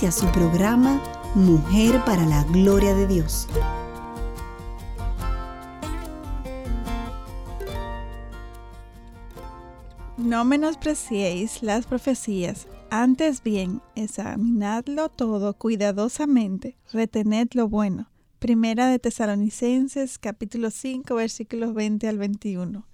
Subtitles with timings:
[0.00, 0.98] Inicia su programa
[1.34, 3.46] Mujer para la Gloria de Dios.
[10.16, 18.08] No menospreciéis las profecías, antes bien, examinadlo todo cuidadosamente, retened lo bueno.
[18.38, 22.86] Primera de Tesalonicenses capítulo 5 versículos 20 al 21.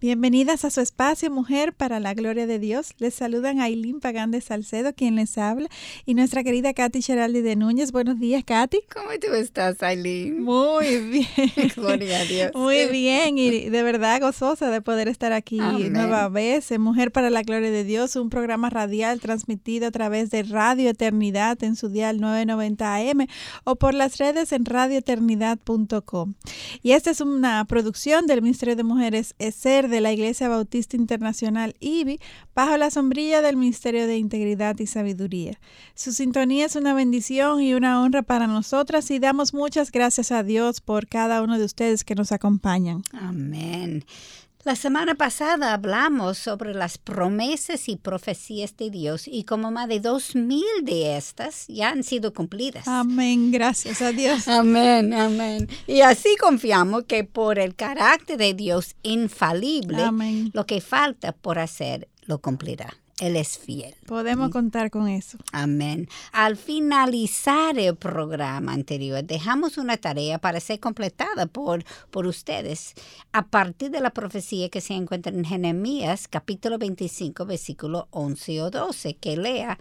[0.00, 2.94] Bienvenidas a su espacio Mujer para la Gloria de Dios.
[2.96, 5.68] Les saludan Aileen Pagán de Salcedo, quien les habla,
[6.06, 7.92] y nuestra querida Katy Geraldi de Núñez.
[7.92, 8.78] Buenos días, Katy.
[8.90, 10.42] ¿Cómo tú estás, Aileen?
[10.42, 11.26] Muy bien.
[11.76, 12.52] Gloria a Dios.
[12.54, 17.28] Muy bien, y de verdad gozosa de poder estar aquí nueva vez en Mujer para
[17.28, 21.90] la Gloria de Dios, un programa radial transmitido a través de Radio Eternidad en su
[21.90, 23.26] dial 990 AM
[23.64, 26.32] o por las redes en radioeternidad.com.
[26.82, 31.74] Y esta es una producción del Ministerio de Mujeres ESER de la Iglesia Bautista Internacional
[31.80, 32.20] IBI
[32.54, 35.58] bajo la sombrilla del Ministerio de Integridad y Sabiduría.
[35.94, 40.42] Su sintonía es una bendición y una honra para nosotras y damos muchas gracias a
[40.42, 43.02] Dios por cada uno de ustedes que nos acompañan.
[43.12, 44.04] Amén.
[44.62, 50.00] La semana pasada hablamos sobre las promesas y profecías de Dios y como más de
[50.00, 52.86] dos mil de estas ya han sido cumplidas.
[52.86, 54.48] Amén, gracias a Dios.
[54.48, 55.66] amén, amén.
[55.86, 60.04] Y así confiamos que por el carácter de Dios infalible,
[60.52, 62.94] lo que falta por hacer lo cumplirá.
[63.20, 63.94] Él es fiel.
[64.06, 65.38] Podemos contar con eso.
[65.52, 66.08] Amén.
[66.32, 72.94] Al finalizar el programa anterior, dejamos una tarea para ser completada por, por ustedes
[73.32, 78.70] a partir de la profecía que se encuentra en Jeremías capítulo 25, versículo 11 o
[78.70, 79.78] 12, que lea,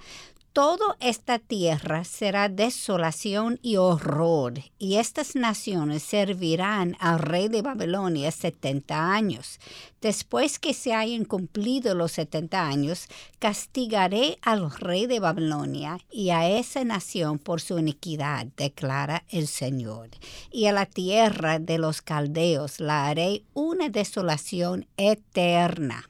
[0.51, 8.31] Toda esta tierra será desolación y horror, y estas naciones servirán al rey de Babilonia
[8.31, 9.59] setenta años.
[10.01, 16.49] Después que se hayan cumplido los setenta años, castigaré al rey de Babilonia y a
[16.49, 20.09] esa nación por su iniquidad, declara el Señor.
[20.51, 26.07] Y a la tierra de los caldeos la haré una desolación eterna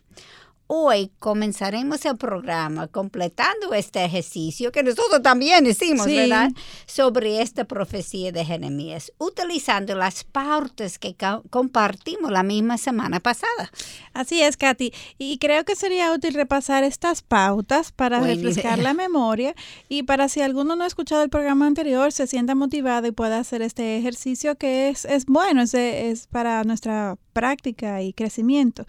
[0.71, 6.51] hoy comenzaremos el programa completando este ejercicio que nosotros también hicimos, ¿verdad?
[6.85, 11.15] Sobre esta profecía de Jeremías, utilizando las partes que
[11.49, 13.71] compartimos la misma semana pasada.
[14.13, 14.93] Así es, Katy.
[15.17, 19.55] Y creo que sería útil repasar estas pautas para refrescar la memoria
[19.87, 23.39] y para si alguno no ha escuchado el programa anterior, se sienta motivado y pueda
[23.39, 28.85] hacer este ejercicio que es, es bueno, es, es para nuestra práctica y crecimiento.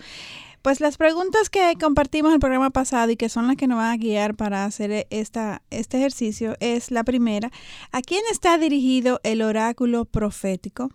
[0.63, 3.93] Pues las preguntas que compartimos el programa pasado y que son las que nos van
[3.93, 7.51] a guiar para hacer esta, este ejercicio es la primera,
[7.93, 10.91] ¿a quién está dirigido el oráculo profético?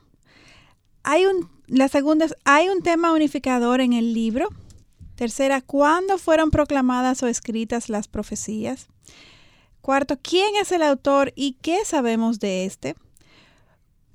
[1.02, 4.50] Hay un, la segunda es, ¿hay un tema unificador en el libro?
[5.16, 8.88] Tercera, ¿cuándo fueron proclamadas o escritas las profecías?
[9.82, 12.96] Cuarto, ¿quién es el autor y qué sabemos de este?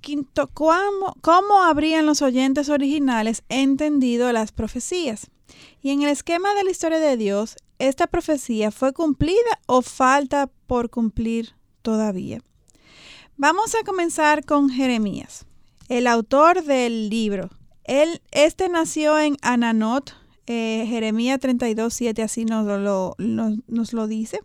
[0.00, 5.28] Quinto, ¿cómo, ¿cómo habrían los oyentes originales entendido las profecías?
[5.82, 10.50] Y en el esquema de la historia de Dios, ¿esta profecía fue cumplida o falta
[10.66, 12.40] por cumplir todavía?
[13.36, 15.46] Vamos a comenzar con Jeremías,
[15.88, 17.48] el autor del libro.
[17.84, 20.14] Él, este nació en Ananot,
[20.46, 24.40] eh, Jeremías 32, 7, así nos lo, nos, lo dice,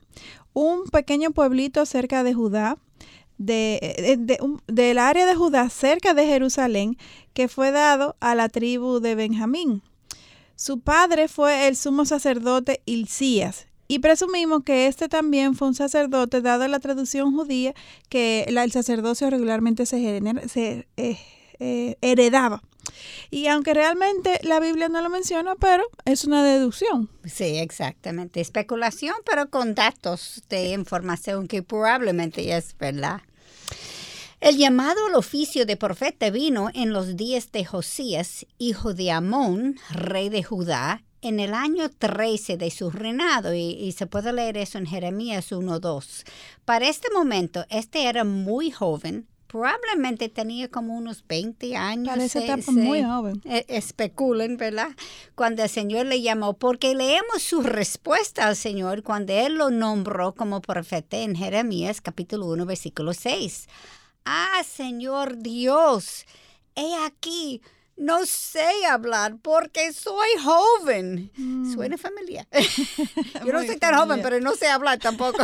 [0.54, 2.78] un pequeño pueblito cerca de Judá,
[3.38, 6.98] de, eh, de, del área de Judá cerca de Jerusalén,
[7.34, 9.84] que fue dado a la tribu de Benjamín.
[10.56, 16.42] Su padre fue el sumo sacerdote Hilcías, y presumimos que este también fue un sacerdote,
[16.42, 17.74] dado la traducción judía,
[18.10, 20.18] que el sacerdocio regularmente se,
[20.98, 21.18] eh,
[21.60, 22.64] eh, heredaba.
[23.30, 27.10] Y aunque realmente la Biblia no lo menciona, pero es una deducción.
[27.26, 28.42] Sí, exactamente.
[28.42, 33.22] Especulación, pero con datos de información que probablemente es verdad.
[34.46, 39.80] El llamado al oficio de profeta vino en los días de Josías, hijo de Amón,
[39.90, 44.78] rey de Judá, en el año 13 de su reinado, y, se puede leer eso
[44.78, 46.28] en Jeremías 1.2.
[46.64, 52.10] Para este momento, este era muy joven, probablemente tenía como unos 20 años.
[52.10, 53.42] Parece muy joven.
[53.46, 54.90] E, especulan, ¿verdad?
[55.34, 60.36] Cuando el Señor le llamó, porque leemos su respuesta al Señor cuando Él lo nombró
[60.36, 63.68] como profeta en Jeremías capítulo 1, versículo 6.
[64.26, 66.26] Ah, Señor Dios,
[66.76, 67.62] he aquí,
[67.96, 71.32] no sé hablar porque soy joven.
[71.38, 71.74] Mm.
[71.74, 72.48] Suena familiar.
[73.46, 75.44] Yo no soy tan joven, pero no sé hablar tampoco.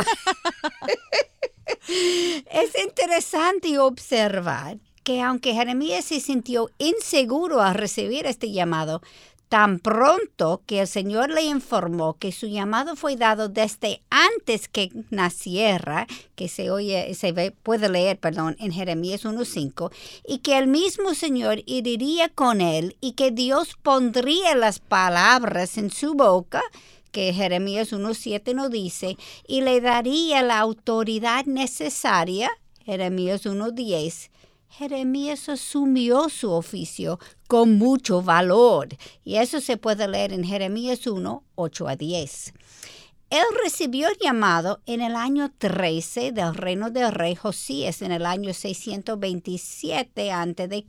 [1.88, 9.02] es interesante observar que aunque Jeremías se sintió inseguro al recibir este llamado,
[9.52, 14.88] tan pronto que el Señor le informó que su llamado fue dado desde antes que
[15.10, 16.06] naciera,
[16.36, 19.92] que se oye, se ve, puede leer, perdón, en Jeremías 1.5,
[20.26, 25.90] y que el mismo Señor iría con él y que Dios pondría las palabras en
[25.90, 26.62] su boca,
[27.10, 32.50] que Jeremías 1.7 nos dice, y le daría la autoridad necesaria,
[32.86, 34.30] Jeremías 1.10,
[34.74, 38.88] Jeremías asumió su oficio con mucho valor
[39.22, 42.54] y eso se puede leer en Jeremías 1, 8 a 10.
[43.32, 48.26] Él recibió el llamado en el año 13 del reino del rey Josías, en el
[48.26, 50.84] año 627 a.C.,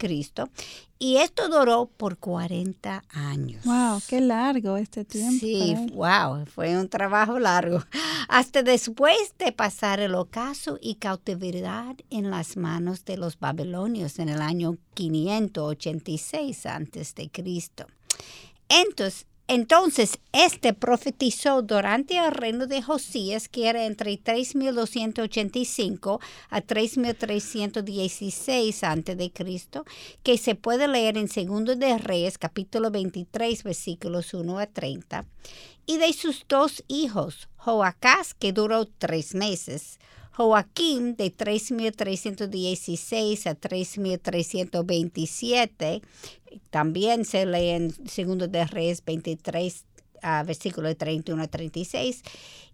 [1.00, 3.64] y esto duró por 40 años.
[3.64, 4.02] ¡Wow!
[4.10, 5.40] ¡Qué largo este tiempo!
[5.40, 7.82] Sí, wow, fue un trabajo largo.
[8.28, 14.28] Hasta después de pasar el ocaso y cautividad en las manos de los babilonios en
[14.28, 17.32] el año 586 a.C.
[18.68, 28.84] Entonces, entonces, este profetizó durante el reino de Josías, que era entre 3285 a 3316
[28.86, 29.34] a.C.,
[30.24, 35.26] que se puede leer en Segundo de Reyes, capítulo 23, versículos 1 a 30,
[35.86, 40.00] y de sus dos hijos, Joacás, que duró tres meses,
[40.36, 46.02] Joaquín de 3.316 a 3.327.
[46.70, 49.86] También se lee en 2 de Reyes 23,
[50.22, 52.24] a versículo 31 a 36.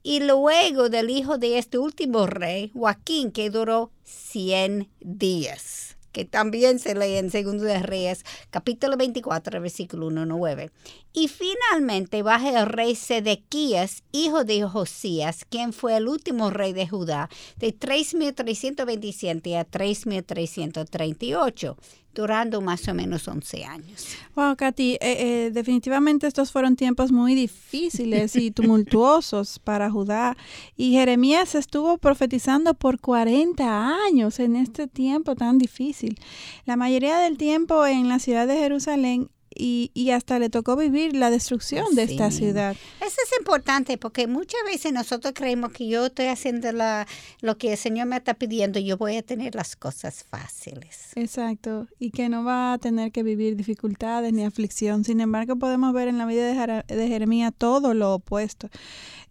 [0.02, 6.80] Y luego del hijo de este último rey, Joaquín, que duró 100 días que también
[6.80, 10.72] se lee en Segundo de Reyes, capítulo 24, versículo 1 9.
[11.14, 16.88] Y finalmente baja el rey Sedequías, hijo de Josías, quien fue el último rey de
[16.88, 21.76] Judá, de 3.327 a 3.338
[22.20, 24.08] durando más o menos 11 años.
[24.36, 30.36] Wow, Katy, eh, eh, definitivamente estos fueron tiempos muy difíciles y tumultuosos para Judá.
[30.76, 36.20] Y Jeremías estuvo profetizando por 40 años en este tiempo tan difícil.
[36.66, 41.16] La mayoría del tiempo en la ciudad de Jerusalén y, y, hasta le tocó vivir
[41.16, 42.76] la destrucción de esta ciudad.
[43.02, 47.08] Eso es importante porque muchas veces nosotros creemos que yo estoy haciendo la,
[47.42, 51.12] lo que el Señor me está pidiendo, yo voy a tener las cosas fáciles.
[51.16, 55.04] Exacto, y que no va a tener que vivir dificultades ni aflicción.
[55.04, 58.70] Sin embargo, podemos ver en la vida de, de Jeremías todo lo opuesto.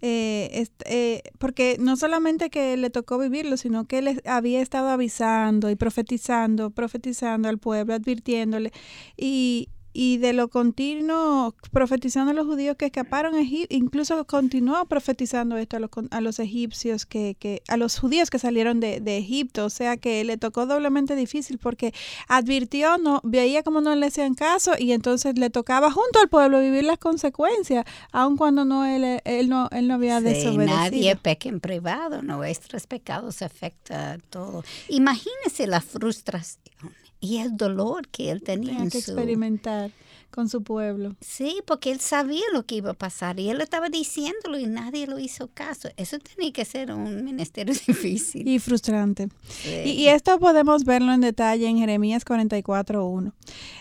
[0.01, 5.71] Eh, eh, porque no solamente que le tocó vivirlo, sino que él había estado avisando
[5.71, 8.73] y profetizando, profetizando al pueblo, advirtiéndole.
[9.17, 9.69] Y,
[10.01, 15.57] y de lo continuo profetizando a los judíos que escaparon a Egipto, incluso continuó profetizando
[15.57, 19.19] esto a los, a los egipcios, que, que, a los judíos que salieron de, de,
[19.19, 21.93] Egipto, o sea que le tocó doblemente difícil porque
[22.29, 26.61] advirtió, no veía como no le hacían caso y entonces le tocaba junto al pueblo
[26.61, 30.81] vivir las consecuencias, aun cuando no él, él no él no había sí, desobedecido.
[30.81, 34.63] Nadie peca en privado, nuestros pecados afectan todo.
[34.91, 38.75] Imagínese la frustración y el dolor que él tenía.
[38.77, 39.91] Tenía que experimentar
[40.31, 41.17] con su pueblo.
[41.21, 45.07] Sí, porque él sabía lo que iba a pasar y él estaba diciéndolo y nadie
[45.07, 45.89] lo hizo caso.
[45.97, 48.47] Eso tenía que ser un ministerio difícil.
[48.47, 49.29] Y frustrante.
[49.65, 53.33] Y, y, esto podemos verlo en detalle en Jeremías 44.1.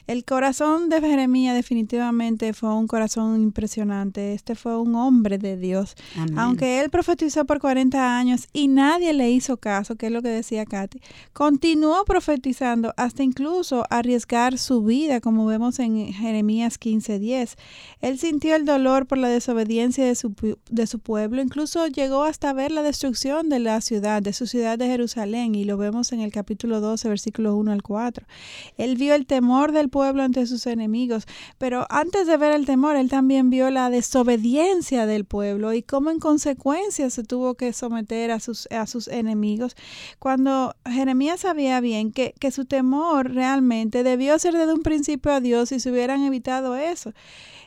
[0.08, 4.34] El corazón de Jeremías definitivamente fue un corazón impresionante.
[4.34, 5.96] Este fue un hombre de Dios.
[6.16, 6.40] Amén.
[6.40, 10.30] Aunque él profetizó por 40 años y nadie le hizo caso, que es lo que
[10.30, 11.02] decía Katy,
[11.34, 17.56] continuó profetizando hasta incluso arriesgar su vida, como vemos en Jeremías Jeremías 15:10.
[18.00, 20.36] Él sintió el dolor por la desobediencia de su,
[20.70, 24.78] de su pueblo, incluso llegó hasta ver la destrucción de la ciudad, de su ciudad
[24.78, 28.28] de Jerusalén, y lo vemos en el capítulo 12, versículos 1 al 4.
[28.78, 31.26] Él vio el temor del pueblo ante sus enemigos,
[31.58, 36.12] pero antes de ver el temor, él también vio la desobediencia del pueblo y cómo
[36.12, 39.76] en consecuencia se tuvo que someter a sus, a sus enemigos,
[40.20, 45.40] cuando Jeremías sabía bien que, que su temor realmente debió ser desde un principio a
[45.40, 47.14] Dios y se hubieran evitado eso.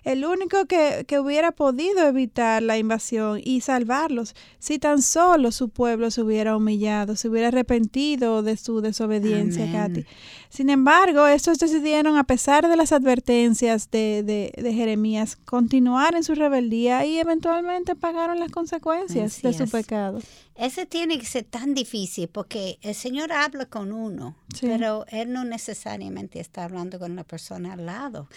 [0.05, 5.69] El único que, que, hubiera podido evitar la invasión y salvarlos, si tan solo su
[5.69, 10.05] pueblo se hubiera humillado, se hubiera arrepentido de su desobediencia, Katy.
[10.49, 16.25] Sin embargo, estos decidieron, a pesar de las advertencias de, de, de, Jeremías, continuar en
[16.25, 20.21] su rebeldía y eventualmente pagaron las consecuencias de su pecado.
[20.57, 25.45] Ese tiene que ser tan difícil porque el Señor habla con uno, pero Él no
[25.45, 28.29] necesariamente está hablando con la persona al lado.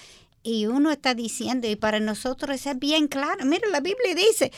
[0.43, 4.51] Y uno está diciendo, y para nosotros es bien claro, mira, la Biblia dice,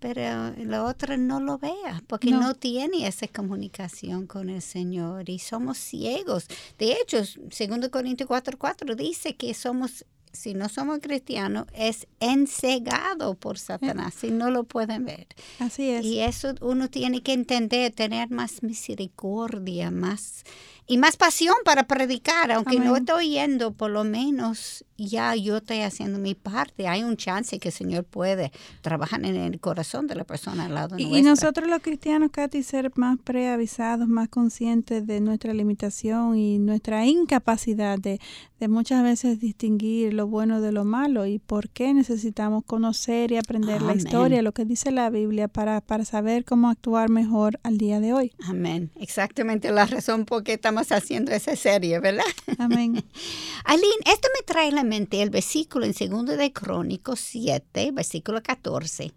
[0.00, 2.54] pero la otra no lo vea, porque no.
[2.54, 6.46] tiene esa comunicación con el Señor y somos ciegos.
[6.78, 13.58] De hecho, 2 Corintios 4:4 dice que somos, si no somos cristianos, es ensegado por
[13.58, 15.28] Satanás, si no lo pueden ver.
[15.60, 16.04] Así es.
[16.04, 20.44] Y eso uno tiene que entender, tener más misericordia, más
[20.86, 25.80] y más pasión para predicar, aunque no estoy yendo, por lo menos ya yo estoy
[25.80, 26.88] haciendo mi parte.
[26.88, 28.52] Hay un chance que el Señor puede
[28.82, 32.62] trabajar en el corazón de la persona al lado y, Y nosotros los cristianos, Katy,
[32.62, 38.20] ser más preavisados, más conscientes de nuestra limitación y nuestra incapacidad de,
[38.60, 43.36] de muchas veces distinguir lo bueno de lo malo y por qué necesitamos conocer y
[43.36, 47.76] aprender la historia, lo que dice la Biblia para, para saber cómo actuar mejor al
[47.76, 48.32] día de hoy.
[48.44, 48.90] Amén.
[48.96, 52.24] Exactamente la razón por qué estamos haciendo esa serie, ¿verdad?
[52.58, 53.04] Amén.
[53.64, 58.42] Aline, esto me trae a la mente el versículo en 2 de Crónicos 7, versículo
[58.42, 59.12] 14.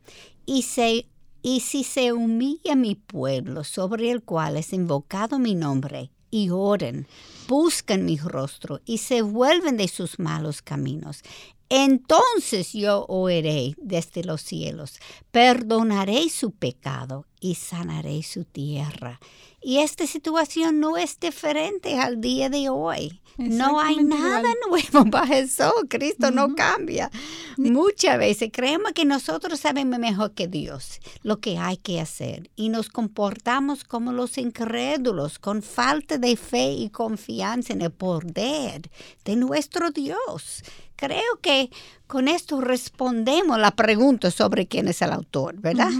[0.45, 1.05] Y, se,
[1.41, 7.07] y si se humilla mi pueblo sobre el cual es invocado mi nombre, y oren,
[7.47, 11.23] buscan mi rostro y se vuelven de sus malos caminos.
[11.69, 14.99] Entonces yo oiré desde los cielos,
[15.29, 19.19] perdonaré su pecado y sanaré su tierra.
[19.61, 23.21] Y esta situación no es diferente al día de hoy.
[23.37, 25.87] No hay nada nuevo bajo el sol.
[25.89, 27.11] Cristo no cambia.
[27.57, 32.69] Muchas veces creemos que nosotros sabemos mejor que Dios lo que hay que hacer y
[32.69, 38.89] nos comportamos como los incrédulos, con falta de fe y confianza en el poder
[39.25, 40.63] de nuestro Dios.
[40.99, 41.69] Creo que
[42.07, 45.91] con esto respondemos la pregunta sobre quién es el autor, ¿verdad?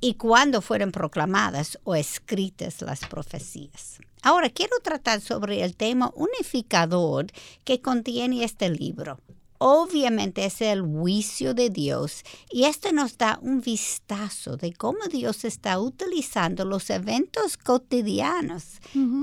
[0.00, 3.98] y cuándo fueron proclamadas o escritas las profecías.
[4.22, 7.26] Ahora quiero tratar sobre el tema unificador
[7.64, 9.18] que contiene este libro.
[9.58, 15.44] Obviamente es el juicio de Dios y este nos da un vistazo de cómo Dios
[15.44, 18.80] está utilizando los eventos cotidianos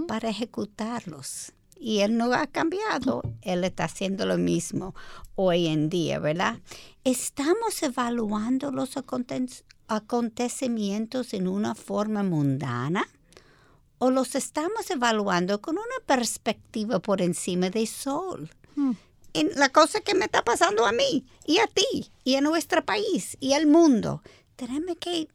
[0.08, 1.54] para ejecutarlos.
[1.84, 4.96] Y Él no ha cambiado, Él está haciendo lo mismo
[5.36, 6.62] hoy en día, ¿verdad?
[7.04, 8.96] Estamos evaluando los
[9.88, 13.06] acontecimientos en una forma mundana
[13.98, 18.50] o los estamos evaluando con una perspectiva por encima del sol.
[18.78, 18.94] Hmm.
[19.34, 22.86] En la cosa que me está pasando a mí y a ti y a nuestro
[22.86, 24.22] país y al mundo.
[24.56, 25.28] Tenemos que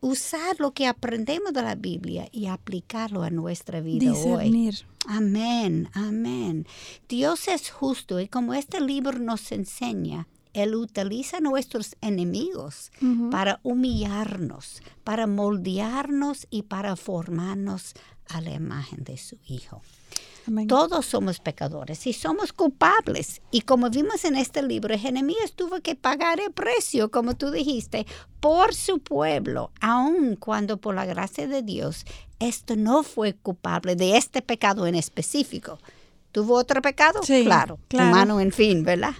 [0.00, 4.74] usar lo que aprendemos de la Biblia y aplicarlo a nuestra vida Discernir.
[4.74, 4.89] hoy.
[5.06, 6.66] Amén, amén.
[7.08, 12.90] Dios es justo y como este libro nos enseña, él utiliza a nuestros enemigos
[13.30, 17.94] para humillarnos, para moldearnos y para formarnos
[18.28, 19.82] a la imagen de su Hijo.
[20.66, 23.40] Todos somos pecadores y somos culpables.
[23.50, 28.06] Y como vimos en este libro, Jeremías tuvo que pagar el precio, como tú dijiste,
[28.40, 32.04] por su pueblo, aun cuando por la gracia de Dios,
[32.40, 35.78] esto no fue culpable de este pecado en específico
[36.32, 37.20] ¿Tuvo otro pecado?
[37.24, 39.14] Sí, claro, humano, en fin, ¿verdad?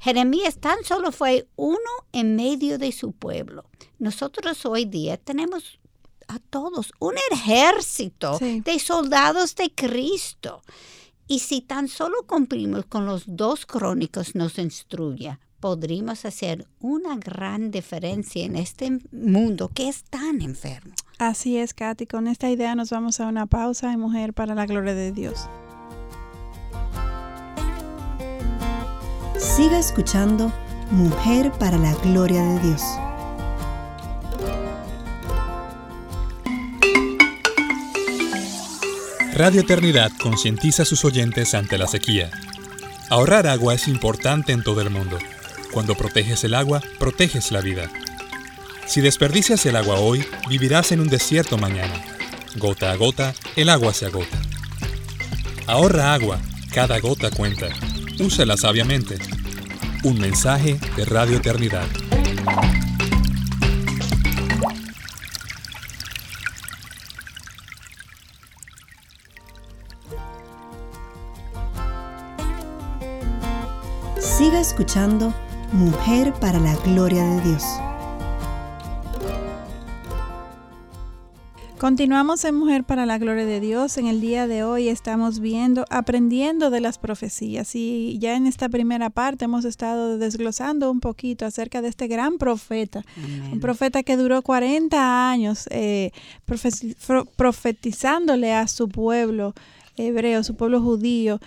[0.00, 1.78] Jeremías tan solo fue uno
[2.12, 3.64] en medio de su pueblo.
[3.98, 5.78] Nosotros hoy día tenemos
[6.26, 10.62] a todos un ejército de soldados de Cristo.
[11.28, 17.70] Y si tan solo cumplimos con los dos crónicos nos instruye, podríamos hacer una gran
[17.70, 20.94] diferencia en este mundo que es tan enfermo.
[21.18, 22.06] Así es, Katy.
[22.06, 25.48] Con esta idea nos vamos a una pausa de Mujer para la Gloria de Dios.
[29.38, 30.52] Siga escuchando
[30.90, 32.82] Mujer para la Gloria de Dios.
[39.34, 42.30] Radio Eternidad concientiza a sus oyentes ante la sequía.
[43.08, 45.18] Ahorrar agua es importante en todo el mundo.
[45.72, 47.90] Cuando proteges el agua, proteges la vida.
[48.86, 51.92] Si desperdicias el agua hoy, vivirás en un desierto mañana.
[52.56, 54.40] Gota a gota, el agua se agota.
[55.66, 56.40] Ahorra agua,
[56.72, 57.66] cada gota cuenta.
[58.20, 59.18] Úsala sabiamente.
[60.04, 61.86] Un mensaje de Radio Eternidad.
[74.20, 75.34] Siga escuchando
[75.72, 77.64] Mujer para la Gloria de Dios.
[81.78, 83.98] Continuamos en Mujer para la Gloria de Dios.
[83.98, 87.74] En el día de hoy estamos viendo, aprendiendo de las profecías.
[87.74, 92.38] Y ya en esta primera parte hemos estado desglosando un poquito acerca de este gran
[92.38, 93.04] profeta.
[93.52, 96.12] Un profeta que duró 40 años eh,
[97.36, 99.52] profetizándole a su pueblo
[99.98, 101.40] hebreo, su pueblo judío,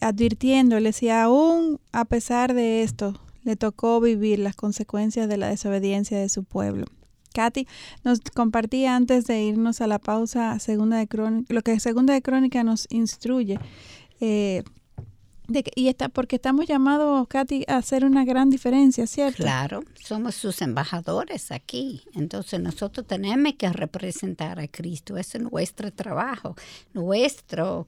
[0.00, 6.18] advirtiéndole si aún a pesar de esto le tocó vivir las consecuencias de la desobediencia
[6.18, 6.86] de su pueblo.
[7.34, 7.66] Katy
[8.04, 11.08] nos compartía antes de irnos a la pausa segunda de
[11.48, 13.58] lo que segunda de crónica nos instruye.
[14.20, 14.62] Eh,
[15.74, 19.42] y está porque estamos llamados, Katy, a hacer una gran diferencia, ¿cierto?
[19.42, 22.02] Claro, somos sus embajadores aquí.
[22.14, 25.18] Entonces nosotros tenemos que representar a Cristo.
[25.18, 26.56] Ese es nuestro trabajo,
[26.94, 27.86] nuestro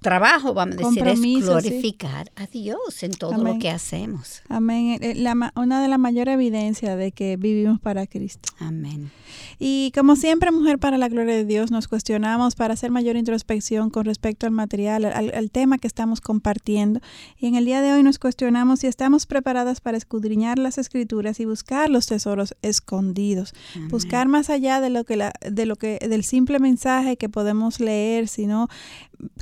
[0.00, 4.42] trabajo, vamos a decir, es glorificar a Dios en todo lo que hacemos.
[4.48, 4.98] Amén.
[5.00, 8.50] Eh, la, una de las mayores evidencias de que vivimos para Cristo.
[8.58, 9.10] Amén.
[9.58, 13.90] Y como siempre, Mujer para la Gloria de Dios, nos cuestionamos para hacer mayor introspección
[13.90, 17.00] con respecto al material, al, tema que estamos compartiendo.
[17.38, 21.40] Y en el día de hoy nos cuestionamos si estamos preparadas para escudriñar las escrituras
[21.40, 23.54] y buscar los tesoros escondidos.
[23.88, 27.80] Buscar más allá de lo que, la, de lo que del simple mensaje que podemos
[27.80, 28.68] leer, sino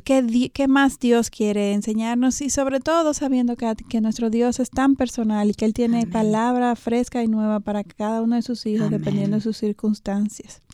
[0.05, 4.71] qué, qué más Dios quiere enseñarnos y sobre todo sabiendo que, que nuestro Dios es
[4.71, 8.67] tan personal y que Él tiene palabra fresca y nueva para cada uno de sus
[8.67, 9.78] hijos dependiendo de sus circunstancias.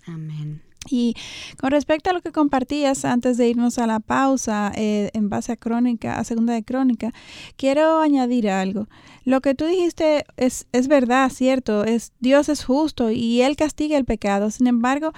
[0.06, 0.62] Amén.
[0.88, 1.14] Y
[1.58, 5.52] con respecto a lo que compartías antes de irnos a la pausa, eh, en base
[5.52, 7.12] a crónica, a segunda de crónica,
[7.56, 8.88] quiero añadir algo.
[9.24, 13.96] Lo que tú dijiste es, es verdad, cierto, es Dios es justo y Él castiga
[13.96, 14.50] el pecado.
[14.50, 15.12] Sin embargo,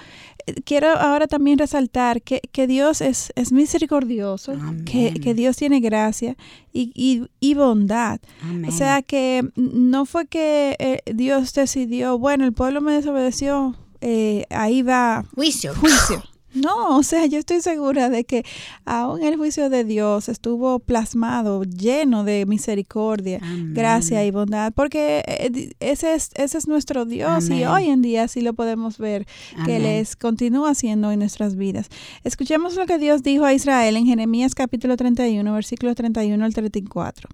[0.45, 4.53] eh, quiero ahora también resaltar que, que Dios es, es misericordioso,
[4.85, 6.37] que, que, Dios tiene gracia
[6.71, 8.19] y, y, y bondad.
[8.67, 14.45] O sea que no fue que eh, Dios decidió, bueno, el pueblo me desobedeció eh,
[14.49, 15.73] ahí va juicio.
[15.75, 16.23] juicio.
[16.53, 18.45] No, o sea, yo estoy segura de que
[18.85, 23.41] aún el juicio de Dios estuvo plasmado, lleno de misericordia,
[23.73, 28.27] gracia y bondad, porque eh, ese es, ese es nuestro Dios y hoy en día
[28.29, 29.27] sí lo podemos ver
[29.65, 31.89] que les continúa haciendo en nuestras vidas.
[32.23, 37.29] Escuchemos lo que Dios dijo a Israel en Jeremías capítulo 31, versículo 31 al 34.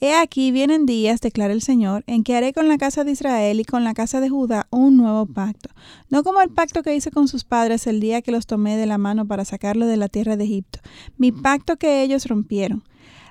[0.00, 3.60] He aquí vienen días, declara el Señor, en que haré con la casa de Israel
[3.60, 5.70] y con la casa de Judá un nuevo pacto,
[6.10, 8.86] no como el pacto que hice con sus padres el día que los tomé de
[8.86, 10.80] la mano para sacarlo de la tierra de Egipto,
[11.16, 12.82] mi pacto que ellos rompieron.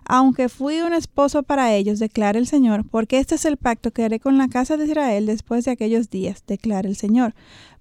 [0.07, 4.03] Aunque fui un esposo para ellos, declara el Señor, porque este es el pacto que
[4.03, 7.33] haré con la casa de Israel después de aquellos días, declara el Señor.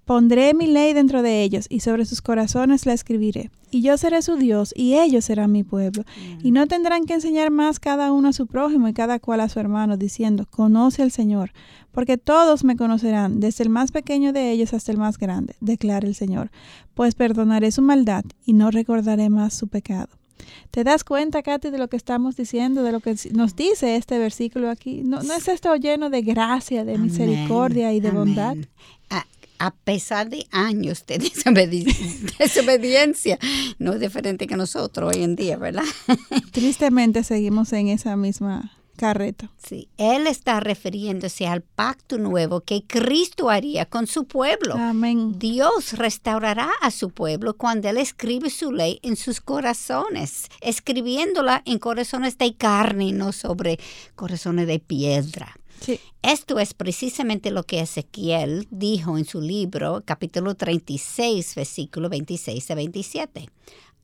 [0.05, 3.49] Pondré mi ley dentro de ellos y sobre sus corazones la escribiré.
[3.71, 6.03] Y yo seré su Dios y ellos serán mi pueblo.
[6.43, 9.49] Y no tendrán que enseñar más cada uno a su prójimo y cada cual a
[9.49, 11.51] su hermano, diciendo, conoce al Señor,
[11.91, 16.07] porque todos me conocerán, desde el más pequeño de ellos hasta el más grande, declara
[16.07, 16.51] el Señor,
[16.93, 20.09] pues perdonaré su maldad y no recordaré más su pecado.
[20.71, 24.19] ¿Te das cuenta, Katy, de lo que estamos diciendo, de lo que nos dice este
[24.19, 25.01] versículo aquí?
[25.03, 28.55] ¿No, no es esto lleno de gracia, de misericordia y de bondad?
[29.59, 31.17] A pesar de años de
[32.39, 33.39] desobediencia,
[33.79, 35.83] no es diferente que nosotros hoy en día, ¿verdad?
[36.51, 39.49] Tristemente seguimos en esa misma carreta.
[39.57, 44.75] Sí, él está refiriéndose al pacto nuevo que Cristo haría con su pueblo.
[44.75, 45.37] Amén.
[45.37, 51.79] Dios restaurará a su pueblo cuando él escribe su ley en sus corazones, escribiéndola en
[51.79, 53.79] corazones de carne y no sobre
[54.15, 55.55] corazones de piedra.
[56.21, 62.75] Esto es precisamente lo que Ezequiel dijo en su libro, capítulo 36, versículo 26 a
[62.75, 63.49] 27.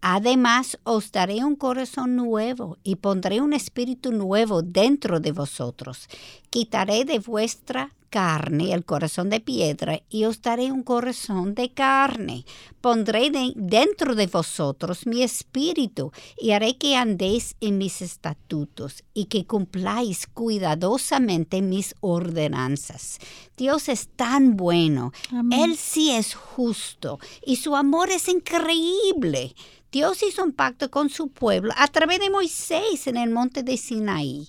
[0.01, 6.07] Además, os daré un corazón nuevo y pondré un espíritu nuevo dentro de vosotros.
[6.49, 12.45] Quitaré de vuestra carne el corazón de piedra y os daré un corazón de carne.
[12.81, 19.45] Pondré dentro de vosotros mi espíritu y haré que andéis en mis estatutos y que
[19.45, 23.17] cumpláis cuidadosamente mis ordenanzas.
[23.57, 25.13] Dios es tan bueno.
[25.51, 29.55] Él sí es justo y su amor es increíble.
[29.91, 33.75] Dios hizo un pacto con su pueblo a través de Moisés en el monte de
[33.75, 34.47] Sinaí,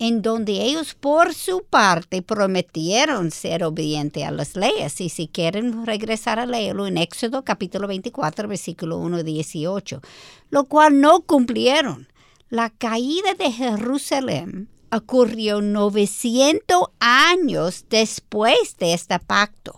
[0.00, 4.98] en donde ellos por su parte prometieron ser obedientes a las leyes.
[5.02, 10.00] Y si quieren regresar a leerlo en Éxodo capítulo 24, versículo 1 18,
[10.48, 12.08] lo cual no cumplieron.
[12.48, 19.74] La caída de Jerusalén ocurrió 900 años después de este pacto.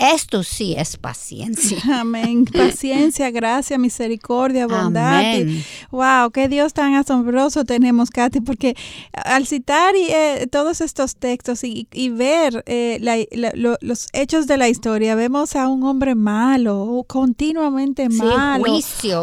[0.00, 1.78] Esto sí es paciencia.
[2.00, 2.44] Amén.
[2.52, 5.22] Paciencia, gracia, misericordia, bondad.
[5.90, 8.74] wow, qué Dios tan asombroso tenemos, Katy, porque
[9.12, 12.98] al citar eh, todos estos textos y, ver eh,
[13.60, 18.64] los hechos de la historia, vemos a un hombre malo, continuamente malo,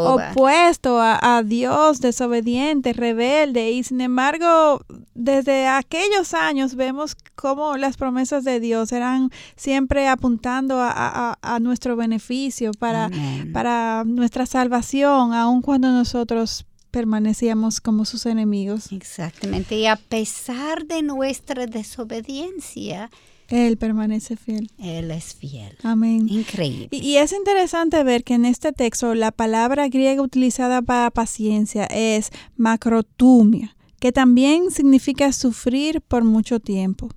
[0.05, 4.81] opuesto a, a Dios, desobediente, rebelde, y sin embargo,
[5.15, 12.71] desde aquellos años vemos cómo las promesas de Dios eran siempre apuntando a, nuestro beneficio,
[12.73, 13.09] para,
[13.53, 18.91] para nuestra salvación, aun cuando nosotros permanecíamos como sus enemigos.
[18.91, 23.09] Exactamente, y a pesar de nuestra desobediencia,
[23.49, 24.69] él permanece fiel.
[24.77, 25.77] Él es fiel.
[25.83, 26.27] Amén.
[26.29, 26.89] Increíble.
[26.91, 31.85] Y, y, es interesante ver que en este texto la palabra griega utilizada para paciencia
[31.85, 37.09] es macrotumia, que también significa sufrir por mucho tiempo.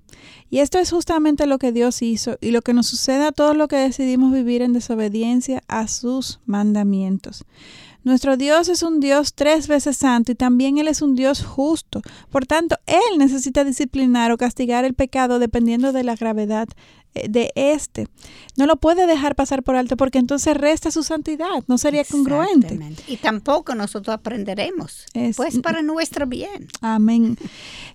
[0.49, 3.55] Y esto es justamente lo que Dios hizo y lo que nos sucede a todos
[3.55, 7.45] los que decidimos vivir en desobediencia a sus mandamientos.
[8.03, 12.01] Nuestro Dios es un Dios tres veces santo y también Él es un Dios justo.
[12.29, 16.67] Por tanto, Él necesita disciplinar o castigar el pecado dependiendo de la gravedad
[17.13, 18.07] eh, de este.
[18.57, 22.79] No lo puede dejar pasar por alto porque entonces resta su santidad, no sería congruente.
[23.07, 26.67] Y tampoco nosotros aprenderemos, pues para nuestro bien.
[26.81, 27.37] Amén.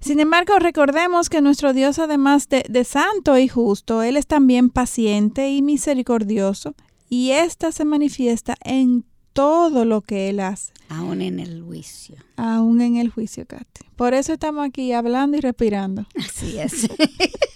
[0.01, 4.71] Sin embargo, recordemos que nuestro Dios, además de, de santo y justo, Él es también
[4.71, 6.75] paciente y misericordioso
[7.09, 9.05] y ésta se manifiesta en
[9.37, 10.73] todo lo que Él hace.
[10.89, 12.17] Aún en el juicio.
[12.37, 13.85] Aún en el juicio, Katy.
[13.95, 16.07] Por eso estamos aquí hablando y respirando.
[16.19, 16.89] Así es.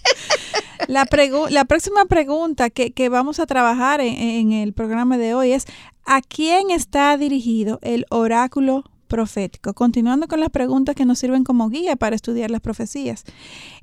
[0.87, 1.07] la,
[1.49, 5.65] la próxima pregunta que, vamos a trabajar en, en el programa de hoy es,
[6.05, 11.67] ¿a quién está dirigido el oráculo profético, continuando con las preguntas que nos sirven como
[11.67, 13.25] guía para estudiar las profecías.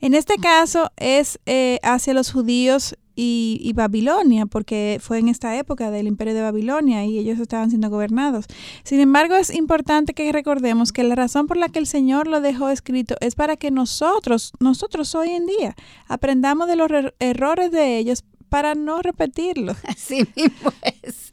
[0.00, 5.90] En este caso es eh, hacia los judíos y, Babilonia, porque fue en esta época
[5.90, 8.46] del imperio de Babilonia y ellos estaban siendo gobernados.
[8.84, 12.40] Sin embargo, es importante que recordemos que la razón por la que el Señor lo
[12.40, 15.74] dejó escrito es para que nosotros, nosotros hoy en día,
[16.06, 19.76] aprendamos de los errores de ellos para no repetirlos.
[19.84, 21.32] Así mismo es.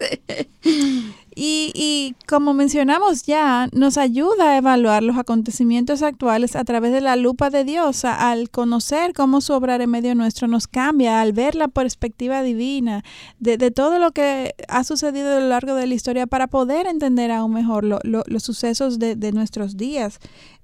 [1.37, 7.01] Y, y, como mencionamos ya, nos ayuda a evaluar los acontecimientos actuales a través de
[7.01, 11.33] la lupa de Dios, al conocer cómo su obrar en medio nuestro nos cambia, al
[11.33, 13.03] ver la perspectiva divina
[13.39, 16.87] de, de todo lo que ha sucedido a lo largo de la historia para poder
[16.87, 20.19] entender aún mejor los sucesos de, de nuestros días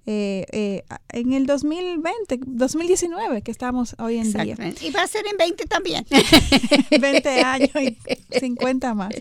[0.08, 4.56] eh, eh, en el 2020, 2019 que estamos hoy en día.
[4.82, 6.06] Y va a ser en 20 también.
[7.00, 7.98] 20 años y
[8.40, 9.14] 50 más.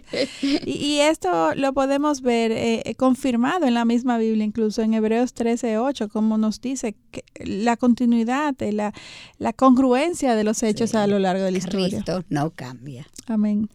[0.42, 5.76] Y, esto lo podemos ver eh, confirmado en la misma Biblia, incluso en Hebreos 13,
[5.78, 8.94] 8, como nos dice que la continuidad, la,
[9.38, 11.88] la congruencia de los hechos a lo largo de la historia.
[11.88, 13.06] Cristo no cambia.
[13.26, 13.68] Amén.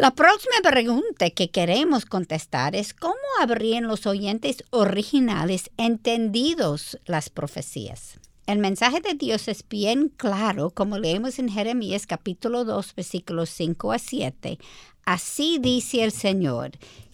[0.00, 8.18] La próxima pregunta que queremos contestar es cómo habrían los oyentes originales entendidos las profecías.
[8.46, 13.92] El mensaje de Dios es bien claro, como leemos en Jeremías capítulo 2, versículos 5
[13.92, 14.58] a 7.
[15.04, 16.70] Así dice el Señor,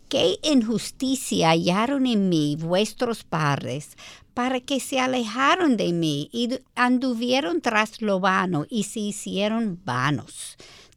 [0.09, 3.97] qué injusticia hallaron en mí vuestros padres,
[4.33, 10.57] para que se alejaron de mí y anduvieron tras lo vano y se hicieron vanos.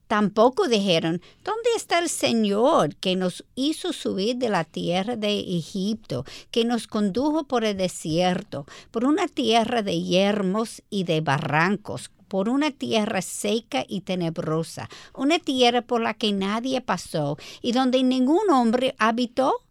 [0.10, 6.26] Tampoco dijeron, ¿dónde está el Señor que nos hizo subir de la tierra de Egipto,
[6.50, 12.50] que nos condujo por el desierto, por una tierra de yermos y de barrancos, por
[12.50, 18.50] una tierra seca y tenebrosa, una tierra por la que nadie pasó y donde ningún
[18.50, 19.62] hombre habitó?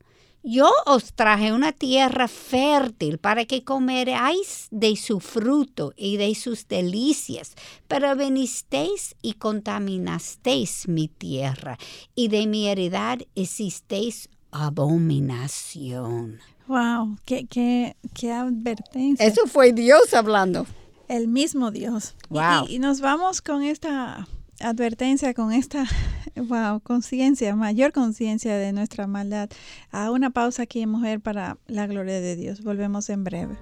[0.51, 6.67] Yo os traje una tierra fértil para que comeráis de su fruto y de sus
[6.67, 7.55] delicias,
[7.87, 11.77] pero venisteis y contaminasteis mi tierra,
[12.15, 16.39] y de mi heredad hicisteis abominación.
[16.67, 19.27] Wow, qué, qué, qué advertencia.
[19.27, 20.67] Eso fue Dios hablando.
[21.09, 22.15] El mismo Dios.
[22.31, 22.69] Wow.
[22.71, 24.27] y nos vamos con esta
[24.61, 25.85] advertencia, con esta
[26.37, 29.51] wow, conciencia, mayor conciencia de nuestra maldad.
[29.91, 32.63] A una pausa aquí, mujer, para la gloria de Dios.
[32.63, 33.57] Volvemos en breve.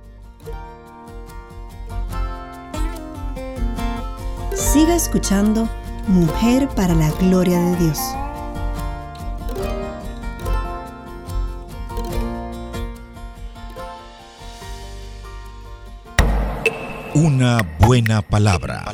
[4.54, 5.68] Siga escuchando
[6.08, 7.98] Mujer para la Gloria de Dios.
[17.26, 18.84] Una buena palabra.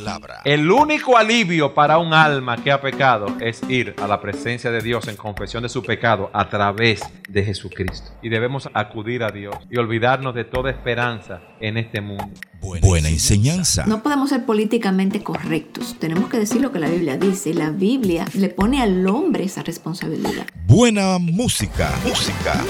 [0.43, 4.81] El único alivio para un alma que ha pecado es ir a la presencia de
[4.81, 8.09] Dios en confesión de su pecado a través de Jesucristo.
[8.23, 12.31] Y debemos acudir a Dios y olvidarnos de toda esperanza en este mundo.
[12.59, 13.85] Buena enseñanza.
[13.85, 15.95] No podemos ser políticamente correctos.
[15.99, 17.53] Tenemos que decir lo que la Biblia dice.
[17.53, 20.47] La Biblia le pone al hombre esa responsabilidad.
[20.65, 21.91] Buena música.
[22.03, 22.63] Música.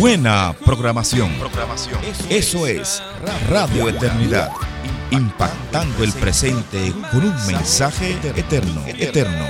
[0.00, 1.30] Buena programación.
[2.30, 3.02] Eso es
[3.50, 4.50] Radio Eternidad.
[5.10, 8.82] Impactando el presente con un mensaje eterno.
[8.86, 9.44] Eterno.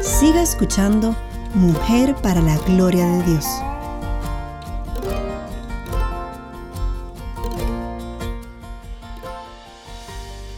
[0.00, 1.14] Siga escuchando
[1.52, 3.44] Mujer para la Gloria de Dios.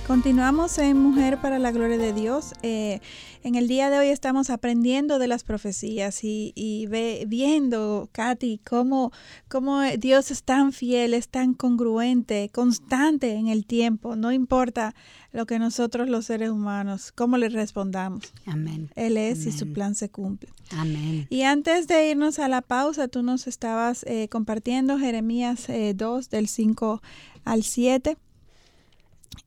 [0.07, 2.53] Continuamos en Mujer para la Gloria de Dios.
[2.63, 3.01] Eh,
[3.43, 6.87] en el día de hoy estamos aprendiendo de las profecías y,
[7.27, 9.13] viendo, Katy, cómo,
[9.49, 14.15] cómo Dios es tan fiel, es tan congruente, constante en el tiempo.
[14.15, 14.95] No importa
[15.33, 18.31] lo que nosotros los seres humanos, cómo le respondamos.
[18.45, 18.91] Amén.
[18.97, 20.51] Él es y su plan se cumple.
[20.71, 21.27] Amén.
[21.31, 26.49] Y antes de irnos a la pausa, tú nos estabas eh, compartiendo Jeremías 2 del
[26.49, 27.01] 5
[27.47, 28.19] al 7.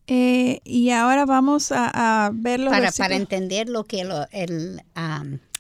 [0.08, 2.72] Eh, y ahora vamos a, verlo.
[2.72, 4.82] para, para entender lo que la el,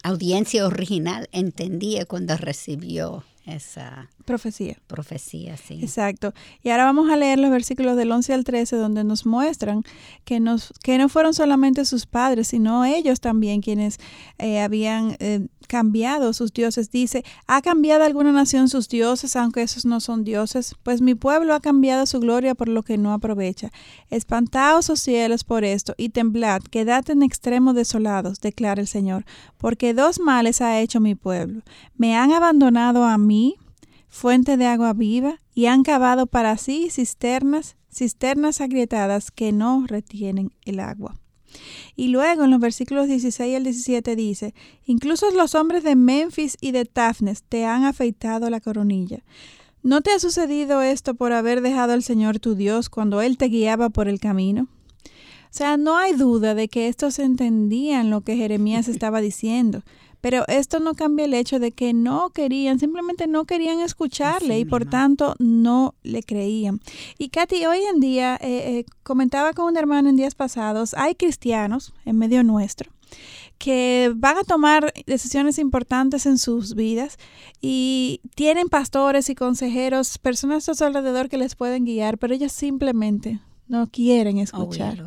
[0.04, 4.78] audiencia original entendía cuando recibió esa profecía.
[4.86, 5.80] Profecía, sí.
[5.82, 6.34] Exacto.
[6.62, 9.84] Y ahora vamos a leer los versículos del 11 al 13 donde nos muestran
[10.26, 14.00] que, nos, que no fueron solamente sus padres, sino ellos también quienes
[14.38, 16.92] eh, habían eh, cambiado sus dioses.
[16.92, 20.76] Dice, ¿ha cambiado alguna nación sus dioses, aunque esos no son dioses?
[20.84, 23.72] Pues mi pueblo ha cambiado su gloria por lo que no aprovecha.
[24.10, 29.26] Espantaos, oh cielos, por esto, y temblad, quedad en extremo desolados, declara el Señor,
[29.58, 31.62] porque dos males ha hecho mi pueblo.
[31.96, 33.56] Me han abandonado a mí,
[34.18, 40.52] fuente de agua viva, y han cavado para sí cisternas, cisternas agrietadas que no retienen
[40.66, 41.20] el agua.
[41.96, 44.54] Y luego en los versículos 16 al 17 dice,
[44.86, 49.24] incluso los hombres de Memphis y de Tafnes te han afeitado la coronilla.
[49.84, 53.46] ¿No te ha sucedido esto por haber dejado al Señor tu Dios cuando Él te
[53.46, 54.68] guiaba por el camino?
[55.04, 59.84] O sea, no hay duda de que estos entendían lo que Jeremías estaba diciendo.
[60.22, 64.66] Pero esto no cambia el hecho de que no querían, simplemente no querían escucharle y
[64.66, 66.80] por tanto no le creían.
[67.18, 71.16] Y Katy, hoy en día, eh, eh, comentaba con un hermano en días pasados, hay
[71.16, 72.92] cristianos en medio nuestro
[73.58, 77.18] que van a tomar decisiones importantes en sus vidas
[77.62, 82.52] y tienen pastores y consejeros, personas a su alrededor que les pueden guiar, pero ellos
[82.52, 85.04] simplemente no quieren escuchar.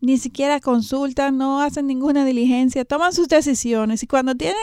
[0.00, 4.56] Ni siquiera consultan, no hacen ninguna diligencia, toman sus decisiones y cuando tienen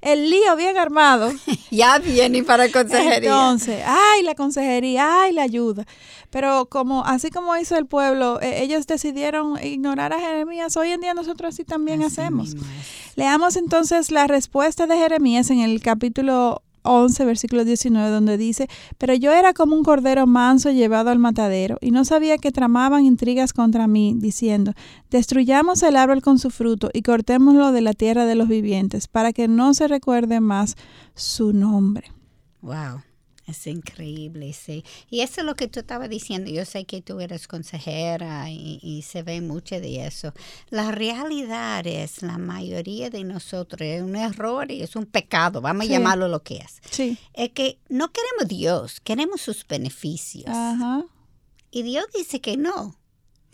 [0.00, 1.30] el lío bien armado,
[1.70, 3.30] ya vienen para consejería.
[3.30, 5.86] Entonces, ay, la consejería, ay, la ayuda.
[6.30, 10.76] Pero como así como hizo el pueblo, e, ellos decidieron ignorar a Jeremías.
[10.76, 12.56] Hoy en día nosotros así también hacemos.
[13.14, 18.68] Leamos entonces la respuesta de Jeremías en el capítulo 11, versículo 19, donde dice,
[18.98, 23.04] pero yo era como un cordero manso llevado al matadero, y no sabía que tramaban
[23.04, 24.72] intrigas contra mí, diciendo,
[25.10, 29.32] destruyamos el árbol con su fruto y cortémoslo de la tierra de los vivientes, para
[29.32, 30.76] que no se recuerde más
[31.14, 32.10] su nombre.
[32.62, 33.02] Wow.
[33.46, 34.84] Es increíble, sí.
[35.08, 36.50] Y eso es lo que tú estabas diciendo.
[36.50, 40.32] Yo sé que tú eres consejera y, se ve mucho de eso.
[40.68, 45.86] La realidad es, la mayoría de nosotros, es un error y es un pecado, vamos
[45.86, 46.80] a llamarlo lo que es.
[46.90, 47.16] Sí.
[47.34, 50.48] Es que no queremos Dios, queremos sus beneficios.
[50.48, 51.04] Ajá.
[51.70, 52.96] Y Dios dice que no.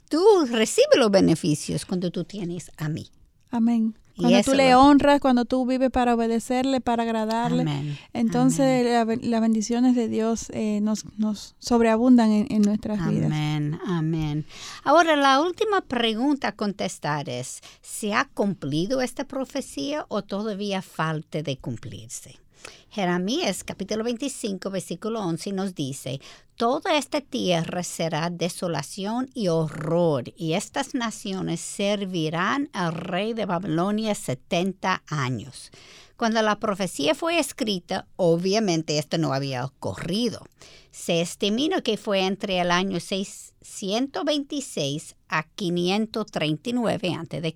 [0.09, 3.11] Tú recibes los beneficios cuando tú tienes a mí.
[3.51, 3.95] Amén.
[4.17, 8.87] Cuando tú le honras, cuando tú vives para obedecerle, para agradarle, entonces
[9.23, 13.27] las bendiciones de Dios eh, nos, nos, sobreabundan en, nuestras vidas.
[13.27, 14.47] Amén, amén.
[14.85, 21.43] Ahora, la última pregunta a contestar es, ¿se ha cumplido esta profecía o todavía falta
[21.43, 22.42] de cumplirse?
[22.91, 26.21] Jeremías capítulo 25 versículo 11 nos dice,
[26.57, 34.15] Toda esta tierra será desolación y horror, y estas naciones servirán al rey de Babilonia
[34.15, 35.73] 70 años.
[36.17, 40.47] Cuando la profecía fue escrita, obviamente esto no había ocurrido.
[40.93, 47.55] Se estimó que fue entre el año 626 a 539 a.C.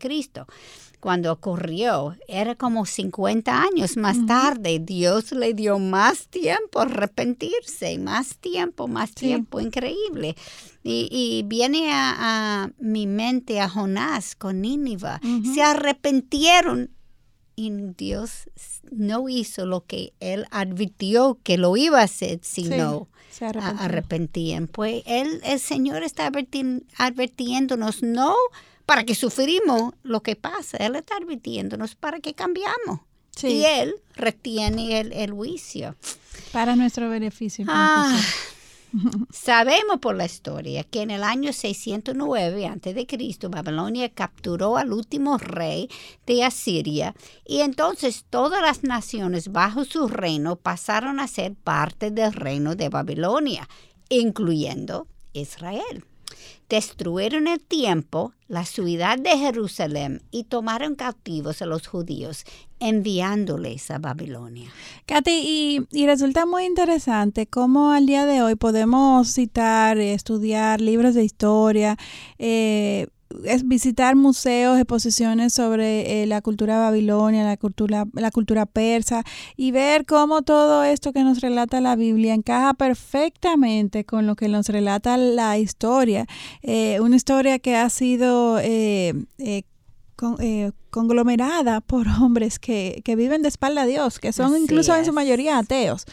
[1.07, 4.81] Cuando ocurrió, era como 50 años más tarde.
[4.81, 10.35] Dios le dio más tiempo a arrepentirse, más tiempo, más tiempo, increíble.
[10.83, 15.21] Y, viene a, mi mente a Jonás con Nínive.
[15.55, 16.91] Se arrepintieron
[17.55, 18.51] y Dios
[18.91, 24.67] no hizo lo que él advirtió que lo iba a hacer, sino se arrepentían.
[24.67, 26.33] Pues él, el Señor está
[26.99, 28.35] advirtiéndonos no
[28.87, 33.01] para que sufrimos lo que pasa, Él está advirtiéndonos para que cambiamos.
[33.43, 35.97] Y Él retiene el, juicio.
[36.53, 37.67] Para nuestro beneficio.
[37.69, 38.19] Ah,
[39.31, 43.49] sabemos por la historia que en el año 609 a.C.
[43.51, 45.91] Babilonia capturó al último rey
[46.25, 52.33] de Asiria y entonces todas las naciones bajo su reino pasaron a ser parte del
[52.33, 53.69] reino de Babilonia,
[54.09, 56.05] incluyendo Israel
[56.69, 62.45] destruyeron el tiempo la ciudad de Jerusalén y tomaron cautivos a los judíos,
[62.79, 64.71] enviándoles a Babilonia.
[65.07, 71.25] Katy, y, resulta muy interesante cómo al día de hoy podemos citar, estudiar libros de
[71.25, 71.97] historia,
[72.39, 73.09] eh,
[73.45, 79.25] es visitar museos, exposiciones sobre eh, la cultura babilonia, la cultura, la cultura persa
[79.57, 84.49] y ver cómo todo esto que nos relata la Biblia encaja perfectamente con lo que
[84.49, 86.27] nos relata la historia.
[86.63, 89.15] Eh, una historia que ha sido eh,
[90.91, 95.59] conglomerada por hombres que, viven de espalda a Dios, que son incluso en su mayoría
[95.59, 96.05] ateos.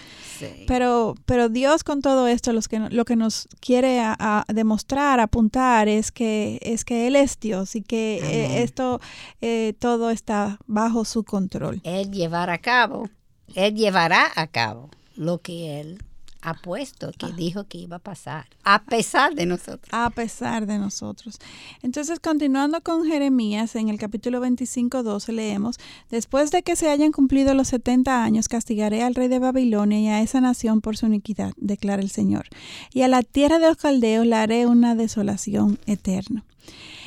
[0.68, 5.88] Pero, pero Dios con todo esto los que, lo que nos quiere a, demostrar, apuntar,
[5.88, 9.00] es que, es que Él es Dios y que eh, esto
[9.42, 11.82] eh, todo está bajo su control.
[11.84, 13.10] Él llevará a cabo,
[13.56, 16.00] Él llevará a cabo lo que Él
[16.44, 17.34] apuesto que ah.
[17.36, 19.88] dijo que iba a pasar, a pesar de nosotros.
[19.92, 21.40] A pesar de nosotros.
[21.82, 25.78] Entonces, continuando con Jeremías, en el capítulo 25, 12 leemos,
[26.12, 30.08] después de que se hayan cumplido los 70 años, castigaré al rey de Babilonia y
[30.08, 32.48] a esa nación por su iniquidad, declara el Señor,
[32.94, 36.44] y a la tierra de los caldeos la haré una desolación eterna.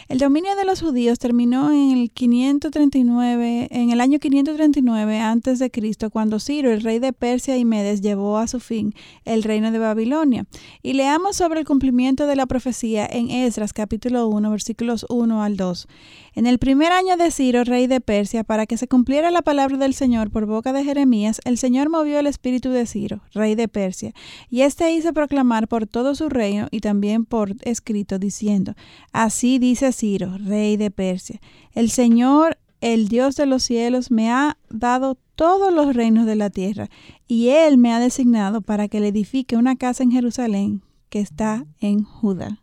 [0.09, 5.69] El dominio de los judíos terminó en el 539, en el año 539 antes de
[5.73, 9.73] Cristo, cuando Ciro, el rey de Persia y Medes, llevó a su fin el reino
[9.73, 10.47] de Babilonia.
[10.81, 15.57] Y leamos sobre el cumplimiento de la profecía en Esdras capítulo 1, versículos 1 al
[15.57, 15.89] 2.
[16.37, 19.79] En el primer año de Ciro, rey de Persia, para que se cumpliera la palabra
[19.79, 23.69] del Señor por boca de Jeremías, el Señor movió el espíritu de Ciro, rey de
[23.69, 24.13] Persia,
[24.51, 28.75] y éste hizo proclamar por todo su reino y también por escrito, diciendo,
[29.13, 31.41] Así dice Ciro, rey de Persia,
[31.73, 36.51] el Señor, el Dios de los cielos, me ha dado todos los reinos de la
[36.51, 36.91] tierra,
[37.27, 41.65] y él me ha designado para que le edifique una casa en Jerusalén que está
[41.81, 42.61] en Judá.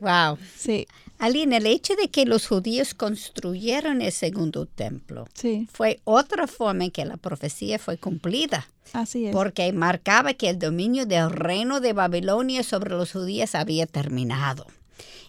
[0.00, 0.36] Wow.
[0.54, 0.86] Sí.
[1.18, 5.26] Aline, el hecho de que los judíos construyeron el segundo templo
[5.72, 8.68] fue otra forma en que la profecía fue cumplida.
[8.92, 9.32] Así es.
[9.32, 14.66] Porque marcaba que el dominio del reino de Babilonia sobre los judíos había terminado.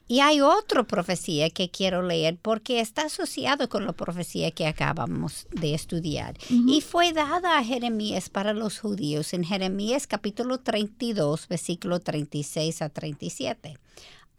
[0.07, 5.45] Y hay otra profecía que quiero leer porque está asociado con la profecía que acabamos
[5.51, 6.35] de estudiar.
[6.49, 12.89] Y fue dada a Jeremías para los judíos en Jeremías capítulo 32, versículo 36 a
[12.89, 13.77] 37.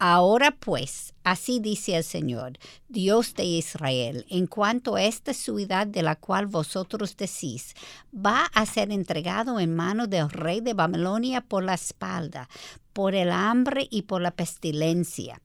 [0.03, 2.57] Ahora pues, así dice el Señor,
[2.89, 7.75] Dios de Israel, en cuanto a esta ciudad de la cual vosotros decís,
[8.11, 12.49] va a ser entregado en manos del rey de Babilonia por la espalda,
[12.93, 15.39] por el hambre y por la pestilencia.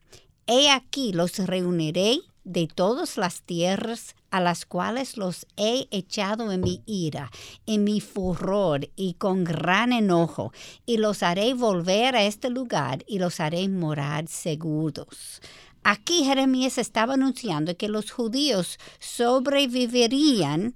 [0.47, 6.61] He aquí los reuniré de todas las tierras a las cuales los he echado en
[6.61, 7.31] mi ira,
[7.67, 10.53] en mi furor y con gran enojo,
[10.87, 15.43] y los haré volver a este lugar y los haré morar seguros.
[15.83, 20.73] Aquí Jeremías estaba anunciando que los judíos sobrevivirían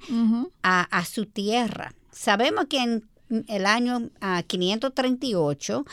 [0.62, 1.94] a, su tierra.
[2.10, 3.08] Sabemos que en
[3.48, 4.10] el año
[4.46, 5.84] 538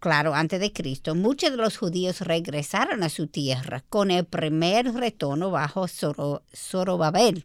[0.00, 4.92] claro, antes de Cristo, muchos de los judíos regresaron a su tierra con el primer
[4.94, 7.44] retorno bajo Zorobabel.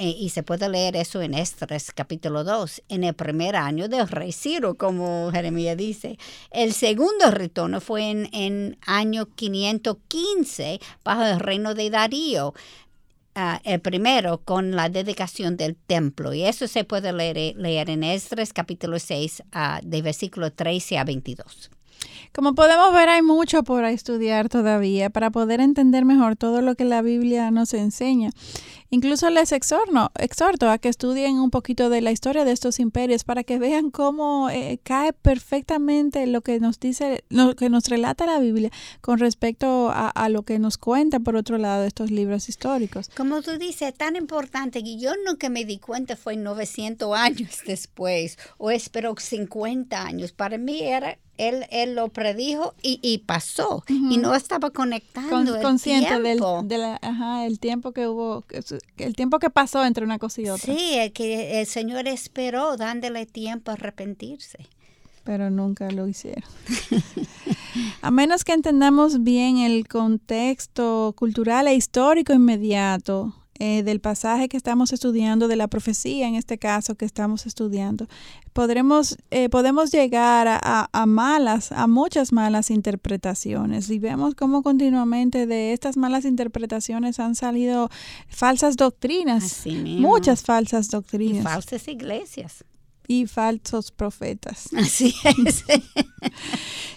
[0.00, 4.06] Eh, y se puede leer eso en Esdras capítulo 2, en el primer año del
[4.06, 6.18] rey Ciro, como Jeremías dice.
[6.52, 12.54] El segundo retorno fue en, en año 515 bajo el reino de Darío.
[13.40, 16.34] Ah, el primero con la dedicación del templo.
[16.34, 21.04] Y eso se puede leer, leer en Esdras capítulo 6, uh, de versículo 13 a
[21.04, 21.70] 22.
[22.32, 26.84] Como podemos ver, hay mucho por estudiar todavía para poder entender mejor todo lo que
[26.84, 28.30] la Biblia nos enseña.
[28.90, 33.22] Incluso les exhorto, exhorto a que estudien un poquito de la historia de estos imperios
[33.22, 38.24] para que vean cómo eh, cae perfectamente lo que nos dice, lo que nos relata
[38.24, 38.70] la Biblia
[39.02, 43.10] con respecto a, a, lo que nos cuenta por otro lado estos libros históricos.
[43.14, 48.38] Como tú dices, tan importante que yo nunca me di cuenta fue 900 años después
[48.56, 50.32] o espero 50 años.
[50.32, 55.48] Para mí era él, él lo predijo y, y pasó y no estaba conectando Con,
[55.48, 56.62] el consciente del tiempo.
[56.64, 58.44] de la- ajá, el tiempo que hubo,
[58.98, 60.74] el tiempo que pasó entre una cosa y otra.
[60.74, 64.58] Sí, el que el Señor esperó dándole tiempo a arrepentirse.
[65.24, 66.44] pero nunca lo hicieron.
[68.02, 74.56] a menos que entendamos bien el contexto cultural e histórico inmediato eh, del pasaje que
[74.56, 78.06] estamos estudiando, de la profecía en este caso que estamos estudiando,
[78.52, 83.90] podremos, eh, podemos llegar a, a- a malas, a muchas malas interpretaciones.
[83.90, 87.88] Y vemos cómo continuamente de estas malas interpretaciones han salido
[88.28, 89.44] falsas doctrinas,
[90.00, 92.64] muchas falsas Y doctrinas falsas iglesias.
[93.08, 94.68] Y falsos profetas.
[94.76, 95.12] Así
[95.46, 95.64] es.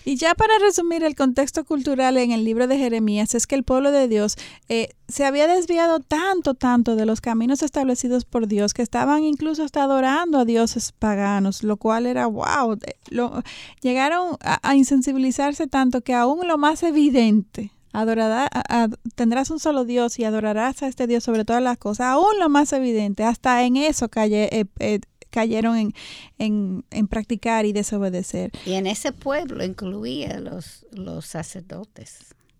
[0.04, 3.64] Y ya para resumir el contexto cultural en el libro de Jeremías es que el
[3.64, 4.36] pueblo de Dios
[4.68, 9.64] eh, se había desviado tanto, tanto de los caminos establecidos por Dios que estaban incluso
[9.64, 12.80] hasta adorando a dioses paganos, lo cual era wow.
[13.12, 13.44] lo-
[13.82, 19.60] llegaron a, a insensibilizarse tanto que aún lo más evidente, adorará, a- a- tendrás un
[19.60, 23.24] solo Dios y adorarás a este Dios sobre todas las cosas, aún lo más evidente,
[23.24, 25.00] hasta en eso calle- eh, eh,
[25.32, 25.94] cayeron en,
[26.38, 28.52] en, en practicar y desobedecer.
[28.66, 32.18] Y en ese pueblo incluía los, los sacerdotes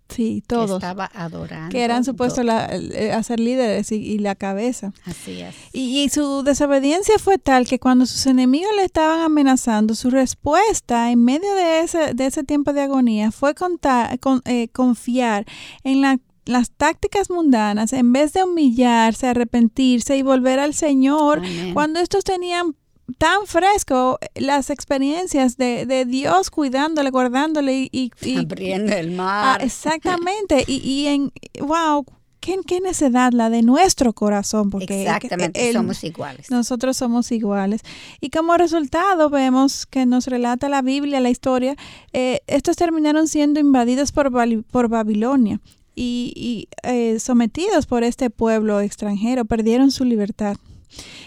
[0.10, 0.72] Sí, que todos.
[0.84, 1.72] estaba adorando.
[1.72, 4.92] que eran supuestos eh, a ser líderes y, y la cabeza.
[5.06, 5.56] Así es.
[5.72, 11.12] Y, y su desobediencia fue tal que cuando sus enemigos le estaban amenazando, su respuesta
[11.12, 15.46] en medio de ese, de ese tiempo de agonía fue contar, con- eh, confiar
[15.86, 16.20] en la-
[16.52, 21.74] las tácticas mundanas en vez de humillarse, arrepentirse y volver al Señor Amén.
[21.74, 22.76] cuando estos tenían
[23.18, 29.24] tan fresco las experiencias de, de Dios cuidándole, guardándole y, Abriendo el Ah,
[29.58, 29.64] mar.
[29.64, 30.64] exactamente.
[30.66, 32.06] Y, y en, wow,
[32.40, 36.50] ¿qué, qué necedad la de nuestro corazón, porque Exactamente, el- somos iguales.
[36.50, 37.82] nosotros somos iguales.
[38.22, 41.76] Y como resultado vemos que nos relata la Biblia, la historia,
[42.14, 44.32] eh, estos terminaron siendo invadidos por,
[44.72, 45.60] por Babilonia
[46.02, 50.58] y, y, eh, sometidos por este pueblo extranjero, perdieron su libertad.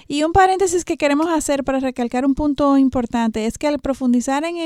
[0.08, 4.44] Y un paréntesis que queremos hacer para recalcar un punto importante es que al profundizar
[4.44, 4.56] en,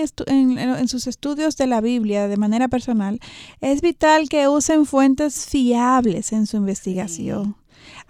[0.59, 3.21] en sus estudios de la Biblia de manera personal,
[3.61, 7.55] es vital que usen fuentes fiables en su investigación.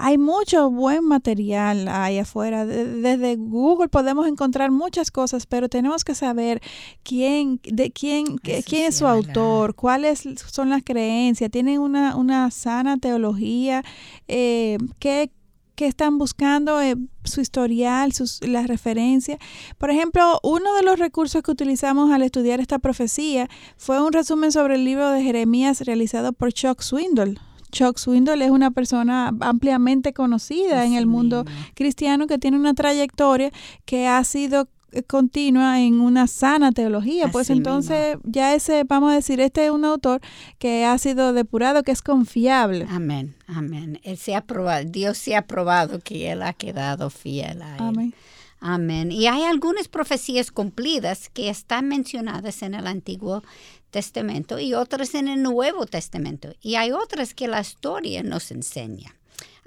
[0.01, 2.64] Hay mucho buen material ahí afuera.
[2.64, 6.61] De- Desde Google podemos encontrar muchas cosas, pero tenemos que saber
[7.03, 10.22] quién, de quién, Eso quién es su autor, cuáles
[10.53, 13.82] son las creencias, tienen una, una sana teología,
[14.28, 15.30] eh, qué,
[15.74, 16.94] qué están buscando, eh,
[17.24, 19.38] su historial, sus, las referencias.
[19.78, 24.53] Por ejemplo, uno de los recursos que utilizamos al estudiar esta profecía fue un resumen
[24.53, 27.38] sobre el libro de Jeremías realizado por Chuck Swindoll.
[27.71, 31.45] Chuck Swindoll es una persona ampliamente conocida en el mundo
[31.75, 33.51] cristiano que tiene una trayectoria
[33.85, 39.16] que ha sido eh, continua en una sana teología, pues entonces ya ese, vamos a
[39.16, 40.23] decir, este es un autor
[40.59, 42.87] que ha sido depurado, que es confiable.
[42.89, 44.01] Amén, amén.
[44.03, 47.83] Él se ha probado, Dios se ha probado que Él ha quedado fiel a Él.
[47.83, 48.14] Amén.
[48.61, 49.12] Amén.
[49.12, 53.45] Y hay algunas profecías cumplidas que están mencionadas en el Antiguo
[53.91, 56.55] Testamento y otras en el Nuevo Testamento.
[56.61, 59.14] Y hay otras que la historia nos enseña.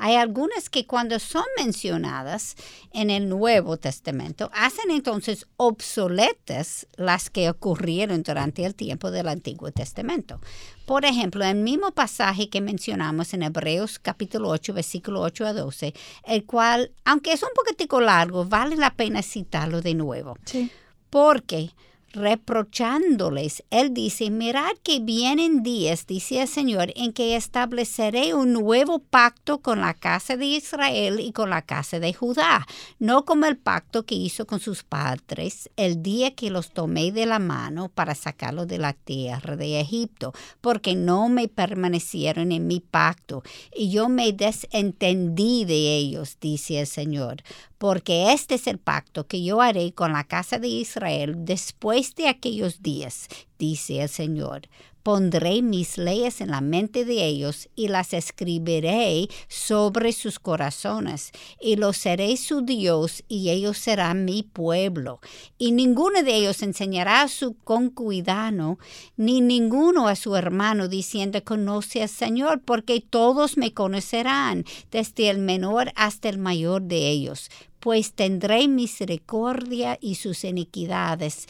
[0.03, 2.55] Hay algunas que cuando son mencionadas
[2.91, 9.72] en el Nuevo Testamento hacen entonces obsoletas las que ocurrieron durante el tiempo del Antiguo
[9.72, 10.41] Testamento.
[10.88, 15.93] Por ejemplo, el mismo pasaje que mencionamos en Hebreos capítulo 8, versículo 8 a 12,
[16.26, 20.36] el cual, aunque es un poquitico largo, vale la pena citarlo de nuevo.
[20.45, 20.72] Sí.
[21.11, 21.76] Porque
[22.14, 28.99] reprochándoles, él dice, mirad que vienen días, dice el Señor, en que estableceré un nuevo
[28.99, 32.68] pacto con la casa de Israel y con la casa de Judá,
[32.99, 37.26] no como el pacto que hizo con sus padres el día que los tomé de
[37.26, 42.80] la mano para sacarlos de la tierra de Egipto, porque no me permanecieron en mi
[42.80, 43.43] pacto,
[43.76, 47.43] y yo me desentendí de ellos, dice el Señor
[47.82, 52.27] porque este es el pacto que yo haré con la casa de Israel después de
[52.27, 53.27] aquellos días,
[53.57, 54.69] dice el Señor,
[55.03, 61.75] Pondré mis leyes en la mente de ellos y las escribiré sobre sus corazones, y
[61.75, 65.19] los seré su Dios, y ellos serán mi pueblo.
[65.57, 68.77] Y ninguno de ellos enseñará a su concubino,
[69.17, 75.39] ni ninguno a su hermano, diciendo, conoce al Señor, porque todos me conocerán, desde el
[75.39, 77.49] menor hasta el mayor de ellos,
[77.82, 81.47] pues tendré misericordia y sus iniquidades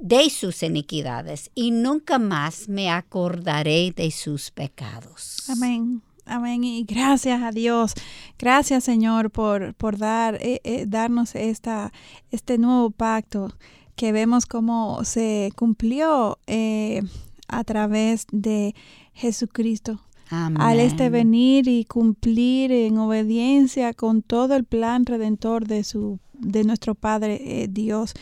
[0.00, 5.48] de sus iniquidades y nunca más me acordaré de sus pecados.
[5.48, 6.02] Amén.
[6.24, 6.62] Amén.
[6.62, 7.94] Y gracias a Dios.
[8.38, 11.92] Gracias, Señor, por, por dar, eh, eh, darnos esta,
[12.30, 13.54] este nuevo pacto
[13.96, 17.02] que vemos cómo se cumplió eh,
[17.48, 18.74] a través de
[19.14, 20.00] Jesucristo.
[20.30, 26.64] Al este venir y cumplir en obediencia con todo el plan redentor de su de
[26.64, 28.14] nuestro Padre Dios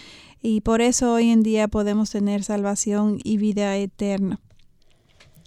[0.49, 4.39] y por eso hoy en día podemos tener salvación y vida eterna.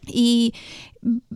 [0.06, 0.54] Y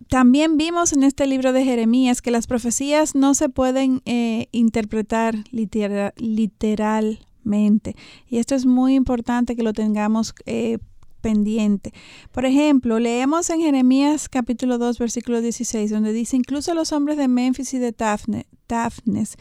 [0.10, 5.36] también vimos en este libro de Jeremías que las profecías no se pueden eh, interpretar
[5.52, 7.96] literalmente.
[8.28, 10.80] Y esto es muy importante que lo tengamos eh,
[11.24, 11.94] pendiente.
[12.34, 17.30] Por ejemplo, leemos en Jeremías capítulo 2, versículo 16, donde dice, incluso los hombres de
[17.30, 19.38] Memphis y de Tafnes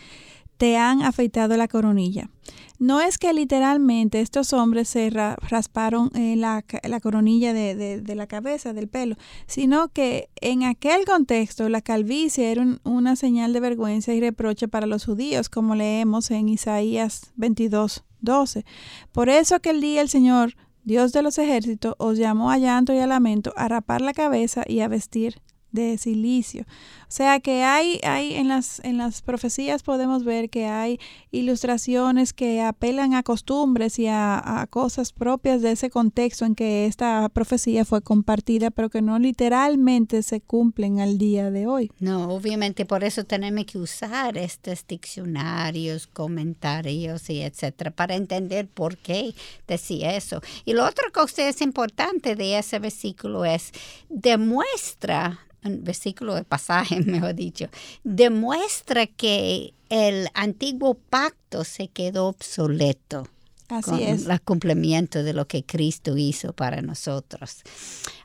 [0.57, 2.31] te han afeitado la coronilla.
[2.79, 6.63] No es que literalmente estos hombres se rasparon eh, la,
[7.03, 9.17] coronilla de, la cabeza, del pelo,
[9.47, 14.87] sino que en aquel contexto la calvicie era una señal de vergüenza y reproche para
[14.87, 18.65] los judíos, como leemos en Isaías 22, 12.
[19.11, 20.55] Por eso aquel día el Señor,
[20.85, 24.65] Dios de los ejércitos, os llamó a llanto y a lamento, a rapar la cabeza
[24.67, 25.41] y a vestir
[25.73, 26.63] de silicio.
[26.63, 30.99] O sea que hay, hay en, las, en las profecías podemos ver que hay
[31.31, 37.29] ilustraciones que apelan a costumbres y a, cosas propias de ese contexto en que esta
[37.29, 41.91] profecía fue compartida, pero que no literalmente se cumplen al día de hoy.
[41.99, 48.97] No, obviamente por eso tenemos que usar estos diccionarios, comentarios y etcétera para entender por
[48.97, 49.35] qué
[49.67, 50.41] decía eso.
[50.65, 53.73] Y lo otro que es importante de ese versículo es
[54.09, 57.69] demuestra un versículo de pasaje, mejor dicho,
[58.05, 63.29] demuestra que el antiguo pacto se quedó obsoleto.
[63.69, 64.27] Así con es.
[64.27, 67.63] El cumplimiento de lo que Cristo hizo para nosotros.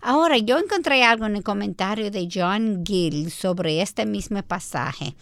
[0.01, 5.15] Ahora, yo encontré algo en el comentario de John Gill sobre este mismo pasaje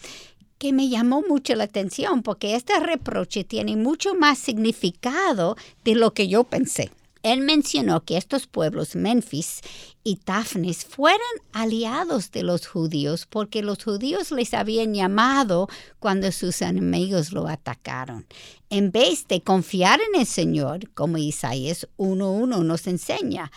[0.58, 6.14] que me llamó mucho la atención porque este reproche tiene mucho más significado de lo
[6.14, 6.92] que yo pensé.
[7.26, 9.62] Él mencionó que estos pueblos, Memphis
[10.04, 11.20] y Tafnis, fueron
[11.54, 15.68] aliados de los judíos porque los judíos les habían llamado
[15.98, 18.28] cuando sus enemigos lo atacaron.
[18.70, 23.52] En vez de confiar en el Señor, como Isaías 1.1 nos enseña,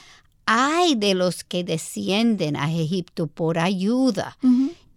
[0.47, 4.39] hay de los que descienden a Egipto por ayuda.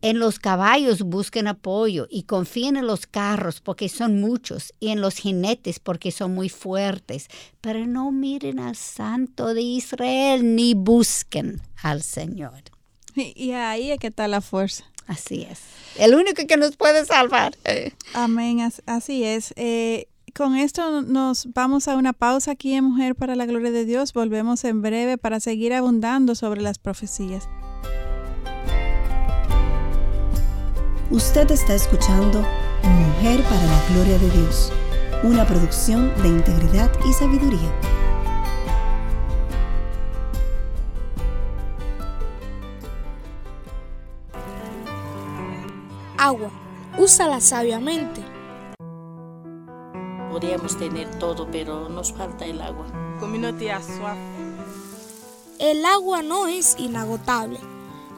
[0.01, 4.99] En los caballos busquen apoyo y confíen en los carros porque son muchos y en
[4.99, 7.27] los jinetes porque son muy fuertes.
[7.61, 12.63] Pero no miren al Santo de Israel ni busquen al Señor.
[13.15, 14.85] Y, ahí es que está la fuerza.
[15.05, 15.59] Así es.
[15.97, 17.53] El único que nos puede salvar.
[18.13, 18.71] Amén.
[18.85, 19.53] Así es.
[19.57, 23.85] Eh, con esto nos vamos a una pausa aquí en Mujer para la Gloria de
[23.85, 24.13] Dios.
[24.13, 27.47] Volvemos en breve para seguir abundando sobre las profecías.
[31.11, 32.41] Usted está escuchando
[32.83, 34.71] Mujer para la Gloria de Dios,
[35.23, 37.69] una producción de integridad y sabiduría.
[46.17, 46.49] Agua,
[46.97, 48.21] úsala sabiamente.
[50.31, 52.85] Podríamos tener todo, pero nos falta el agua.
[55.59, 57.59] El agua no es inagotable.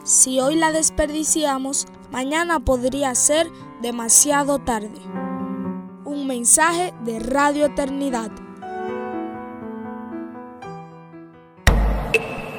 [0.04, 3.50] Si hoy la desperdiciamos, Mañana podría ser
[3.82, 5.00] demasiado tarde.
[6.04, 8.30] Un mensaje de Radio Eternidad.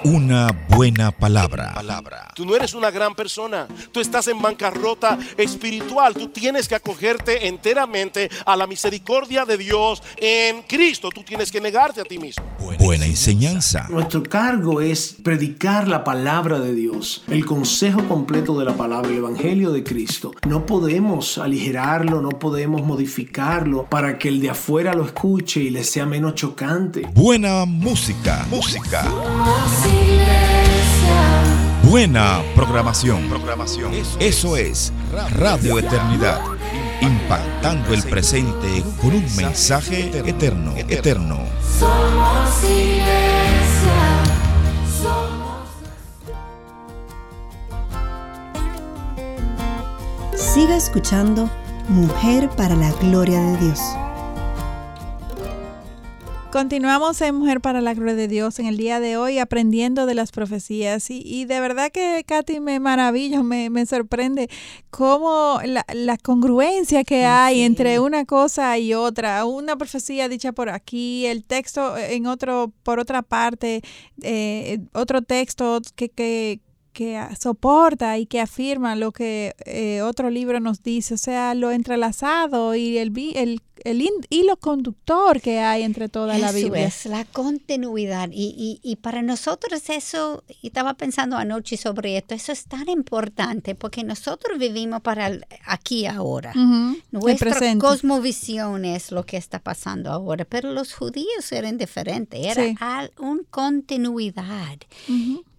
[0.05, 1.73] Una buena palabra.
[2.35, 3.67] Tú no eres una gran persona.
[3.91, 6.13] Tú estás en bancarrota espiritual.
[6.13, 11.09] Tú tienes que acogerte enteramente a la misericordia de Dios en Cristo.
[11.09, 12.45] Tú tienes que negarte a ti mismo.
[12.77, 13.87] Buena enseñanza.
[13.89, 19.17] Nuestro cargo es predicar la palabra de Dios, el consejo completo de la palabra, el
[19.17, 20.33] evangelio de Cristo.
[20.47, 25.83] No podemos aligerarlo, no podemos modificarlo para que el de afuera lo escuche y le
[25.83, 27.09] sea menos chocante.
[27.15, 28.45] Buena música.
[28.51, 29.03] Música.
[31.83, 33.23] Buena programación.
[34.19, 34.91] Eso es
[35.37, 36.41] Radio Eternidad,
[36.99, 41.39] impactando el presente con un mensaje eterno, eterno.
[41.79, 43.15] Somos iglesia.
[50.35, 51.49] Siga escuchando
[51.87, 53.79] Mujer para la Gloria de Dios.
[56.55, 60.15] Continuamos en Mujer para la Gloria de Dios en el día de hoy aprendiendo de
[60.15, 61.09] las profecías.
[61.09, 64.49] Y, de verdad que Katy me maravilla, me, me sorprende
[64.89, 71.25] cómo la, congruencia que hay entre una cosa y otra, una profecía dicha por aquí,
[71.25, 73.81] el texto en otro, por otra parte,
[74.21, 76.61] eh, otro texto que, que,
[76.93, 81.71] que soporta y que afirma lo que eh, otro libro nos dice, o sea, lo
[81.71, 86.87] entrelazado y el, el, el hilo conductor que hay entre toda la Biblia.
[86.87, 92.51] es la continuidad y, y, para nosotros eso, y estaba pensando anoche sobre esto, eso
[92.51, 96.53] es tan importante porque nosotros vivimos para el aquí ahora.
[97.11, 103.43] Nuestra cosmovisión es lo que está pasando ahora, pero los judíos eran diferentes, era una
[103.51, 104.79] continuidad.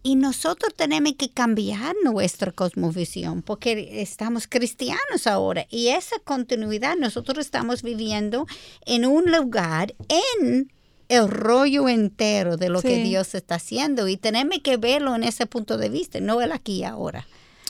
[0.06, 7.44] Y nosotros tenemos que cambiar nuestra cosmovisión porque estamos cristianos ahora y esa continuidad nosotros
[7.44, 8.46] estamos viviendo
[8.84, 10.70] en un lugar en
[11.08, 15.44] el rollo entero de lo que Dios está haciendo y tenemos que verlo en ese
[15.46, 17.26] punto de vista, no el aquí y ahora.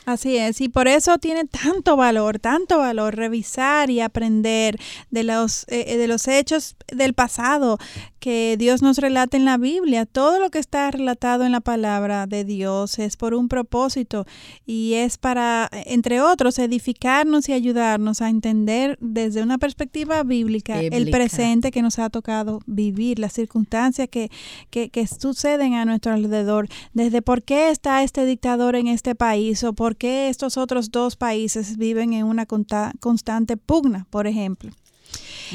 [0.07, 4.79] Así es, y por eso tiene tanto valor, tanto valor revisar y aprender
[5.11, 7.77] de los, eh, eh, de los hechos del pasado
[8.19, 10.05] que Dios nos relata en la Biblia.
[10.05, 14.25] Todo lo que está relatado en la palabra de Dios es por un propósito
[14.65, 21.09] y es para, entre otros, edificarnos y ayudarnos a entender desde una perspectiva bíblica, el
[21.09, 24.31] presente que nos ha tocado vivir, las circunstancias que,
[24.69, 29.65] que, que suceden a nuestro alrededor, desde por qué está este dictador en este país
[29.65, 34.71] o por qué estos otros dos países viven en una constante pugna, por ejemplo.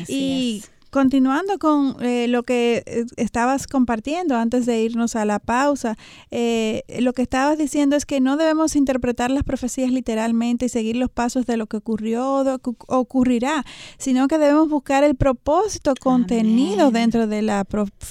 [0.08, 0.62] y
[0.92, 5.96] Continuando con eh, lo que eh, estabas compartiendo antes de irnos a la pausa,
[6.30, 10.96] eh, lo que estabas diciendo es que no debemos interpretar las profecías literalmente y seguir
[10.96, 13.64] los pasos de lo que ocurrió o ocurrirá,
[13.96, 17.64] sino que debemos buscar el propósito contenido dentro de la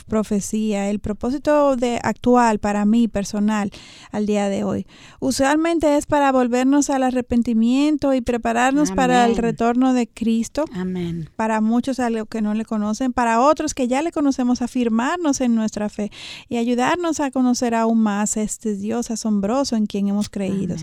[0.08, 3.70] profecía, el propósito de actual para mí personal
[4.12, 4.88] al día de hoy.
[5.20, 10.66] Usualmente es para volvernos al arrepentimiento y prepararnos para el retorno de Cristo.
[10.74, 11.30] Amén.
[11.36, 15.42] Para muchos a lo que no le conocen, para otros que ya le conocemos, afirmarnos
[15.42, 16.10] en nuestra fe
[16.48, 20.78] y ayudarnos a conocer aún más a este Dios asombroso en quien hemos creído.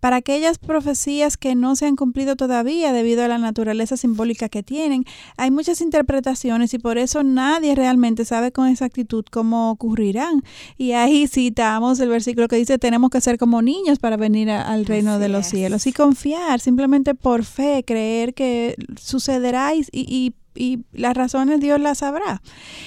[0.00, 4.64] Para aquellas profecías que no se han cumplido todavía debido a la naturaleza simbólica que
[4.64, 5.04] tienen,
[5.36, 10.42] hay muchas interpretaciones y por eso nadie realmente sabe con exactitud cómo ocurrirán.
[10.76, 14.84] Y ahí citamos el versículo que dice, tenemos que ser como niños para venir al
[14.84, 20.80] reino de los cielos y confiar simplemente por fe, creer que sucederá y, y y
[20.92, 22.42] las razones Dios las sabrá.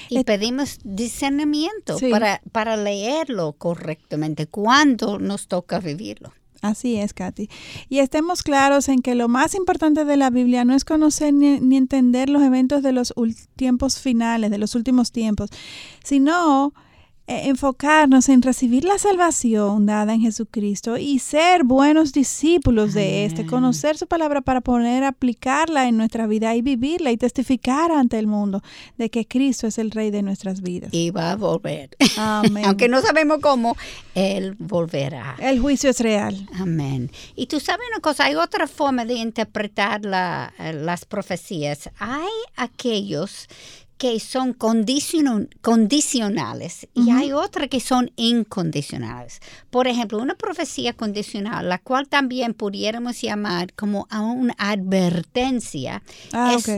[0.08, 6.32] Y pedimos discernimiento para, para leerlo correctamente cuando nos toca vivirlo.
[6.64, 7.50] Así es, Katy.
[7.90, 11.60] Y estemos claros en que lo más importante de la Biblia no es conocer ni,
[11.60, 13.12] ni entender los eventos de los
[13.54, 15.50] tiempos finales, de los últimos tiempos,
[16.02, 16.72] sino
[17.26, 23.96] enfocarnos en recibir la salvación dada en Jesucristo y ser buenos discípulos de este, conocer
[23.96, 28.62] su palabra para poner, aplicarla en nuestra vida y vivirla y testificar ante el mundo
[28.98, 30.92] de que Cristo es el Rey de nuestras vidas.
[30.92, 31.96] Y va a volver.
[32.18, 32.64] Amén.
[32.66, 33.76] Aunque no sabemos cómo,
[34.14, 35.36] Él volverá.
[35.38, 36.46] El juicio es real.
[36.54, 37.10] Amén.
[37.36, 41.88] Y tú sabes una cosa, hay otra forma de interpretar eh, las profecías.
[41.98, 43.48] Hay aquellos
[43.98, 49.40] que son condicionales y hay otras que son incondicionales.
[49.70, 56.68] Por ejemplo, una profecía condicional, la cual también pudiéramos llamar como una advertencia, ah, es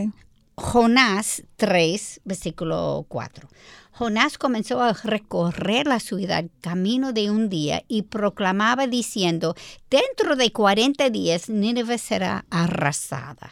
[0.55, 3.49] Jonás 3, versículo 4.
[3.91, 9.55] Jonás comenzó a recorrer la ciudad camino de un día y proclamaba diciendo,
[9.89, 13.49] dentro de 40 días Nínive será arrasada.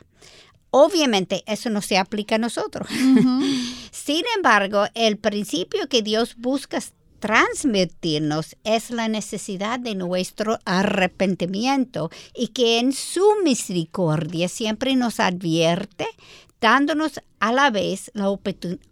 [0.77, 2.89] Obviamente eso no se aplica a nosotros.
[3.91, 6.83] Sin embargo, el principio que Dios busca
[7.19, 16.07] transmitirnos es la necesidad de nuestro arrepentimiento y que en su misericordia siempre nos advierte,
[16.59, 18.29] dándonos a la vez la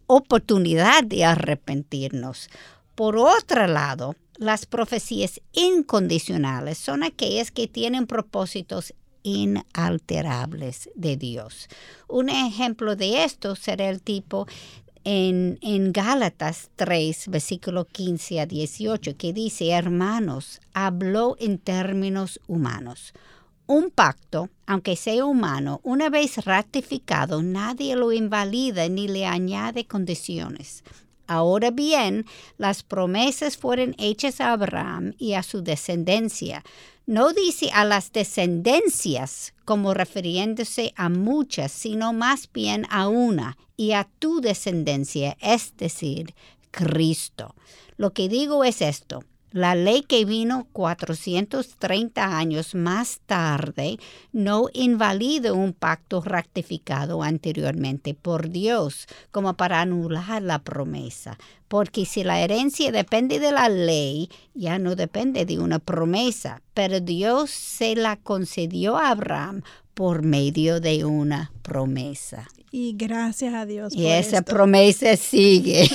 [0.07, 2.49] oportunidad de arrepentirnos.
[2.95, 11.67] Por otro lado, las profecías incondicionales son aquellas que tienen propósitos inalterables de Dios.
[12.07, 14.45] Un ejemplo de esto será el tipo
[15.05, 23.13] en, en, Gálatas 3, versículo 15 a 18, que dice, hermanos, habló en términos humanos.
[23.65, 30.83] Un pacto, aunque sea humano, una vez ratificado, nadie lo invalida ni le añade condiciones.
[31.27, 32.25] Ahora bien,
[32.57, 36.63] las promesas fueron hechas a Abraham y a su descendencia,
[37.05, 43.91] no dice a las descendencias como refiriéndose a muchas, sino más bien a una y
[43.91, 46.33] a tu descendencia, es decir,
[46.71, 47.55] Cristo.
[47.97, 49.23] Lo que digo es esto.
[49.53, 53.99] La ley que vino 430 años más tarde
[54.31, 61.37] no invalida un pacto ratificado anteriormente por Dios como para anular la promesa.
[61.67, 66.99] Porque si la herencia depende de la ley, ya no depende de una promesa, pero
[66.99, 69.61] Dios se la concedió a Abraham
[69.93, 72.47] por medio de una promesa.
[72.75, 73.93] Y gracias a Dios.
[73.95, 75.87] Y esa promesa sigue.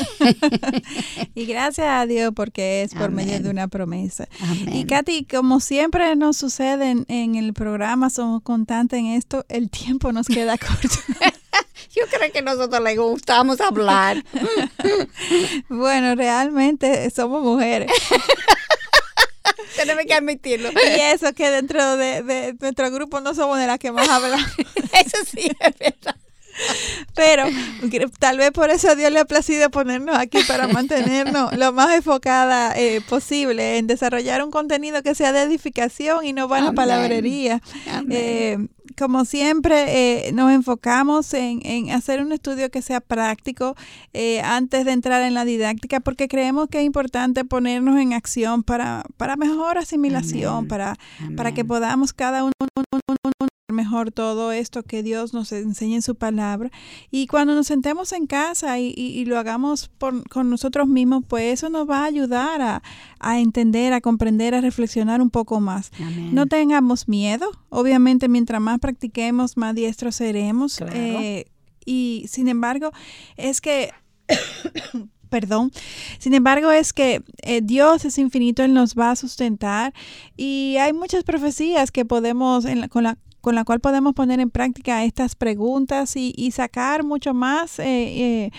[1.34, 4.28] y gracias a Dios porque es por medio de una promesa.
[4.72, 10.12] Y Katy, como siempre nos sucede en, el programa, somos constantes en esto, el tiempo
[10.12, 10.98] nos queda corto.
[11.90, 14.24] Yo creo que nosotros le gustamos hablar.
[15.68, 17.90] bueno, realmente somos mujeres.
[19.76, 20.70] Tenemos que admitirlo.
[20.70, 24.46] Y eso que dentro de, de nuestro grupo no somos de las que más hablamos.
[24.92, 26.16] eso sí es verdad.
[27.14, 27.44] Pero
[28.18, 32.76] tal vez por eso Dios le ha placido ponernos aquí para mantenernos lo más enfocada
[32.76, 37.60] eh, posible en desarrollar un contenido que sea de edificación y no vana palabrería.
[38.10, 38.58] Eh,
[38.98, 43.76] como siempre, eh, nos enfocamos en, en, hacer un estudio que sea práctico
[44.42, 49.04] antes de entrar en la didáctica, porque creemos que es importante ponernos en acción para,
[49.16, 50.96] para mejor asimilación, para,
[51.36, 52.52] para que podamos cada uno
[53.70, 56.70] mejor todo esto que Dios nos enseña en su palabra.
[57.10, 61.68] Y cuando nos sentemos en casa y, lo hagamos por, con nosotros mismos, pues eso
[61.68, 62.82] nos va a ayudar a,
[63.20, 65.90] a entender, a comprender, a reflexionar un poco más.
[66.32, 67.50] No tengamos miedo.
[67.68, 70.80] Obviamente, mientras más practiquemos, más diestros seremos.
[70.94, 71.44] Eh,
[71.84, 72.90] y sin embargo,
[73.36, 73.92] es que...
[75.28, 75.72] perdón.
[76.18, 79.92] Sin embargo, es que eh, Dios es infinito, Él nos va a sustentar
[80.38, 83.18] y hay muchas profecías que podemos, en con la
[83.48, 87.84] con la cual podemos poner en práctica estas preguntas y, y sacar mucho más eh,
[87.86, 88.50] eh,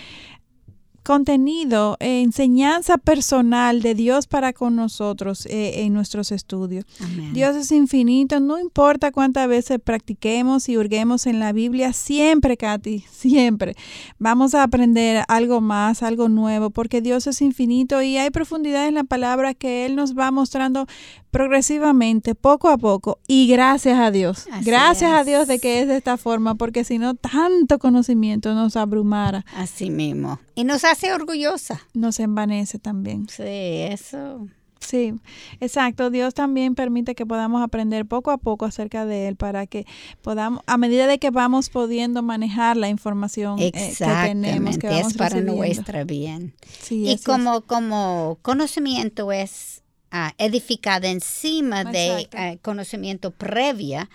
[1.09, 6.85] contenido, eh, enseñanza personal de Dios para con nosotros eh, en nuestros estudios.
[7.33, 12.99] Dios es infinito, no importa cuántas veces practiquemos y hurguemos en la Biblia, siempre, Katy,
[13.11, 13.75] siempre
[14.19, 18.93] vamos a aprender algo más, algo nuevo, porque Dios es infinito y hay profundidad en
[18.93, 20.85] la palabra que Él nos va mostrando
[21.31, 25.97] progresivamente, poco a poco, y gracias a Dios, gracias a Dios de que es de
[25.97, 29.45] esta forma, porque si no, tanto conocimiento nos abrumara.
[29.55, 30.39] Así mismo.
[30.55, 31.81] Y nos hace orgullosa.
[31.93, 33.27] Nos envanece también.
[33.29, 34.47] Sí, eso.
[34.79, 35.13] Sí,
[35.59, 36.09] exacto.
[36.09, 39.85] Dios también permite que podamos aprender poco a poco acerca de Él para que
[40.21, 45.11] podamos, a medida de que vamos pudiendo manejar la información eh, que tenemos, que vamos
[45.11, 46.53] es para nuestra bien.
[46.89, 49.78] y como, como conocimiento es
[50.13, 54.09] uh, edificado encima de uh, conocimiento previa,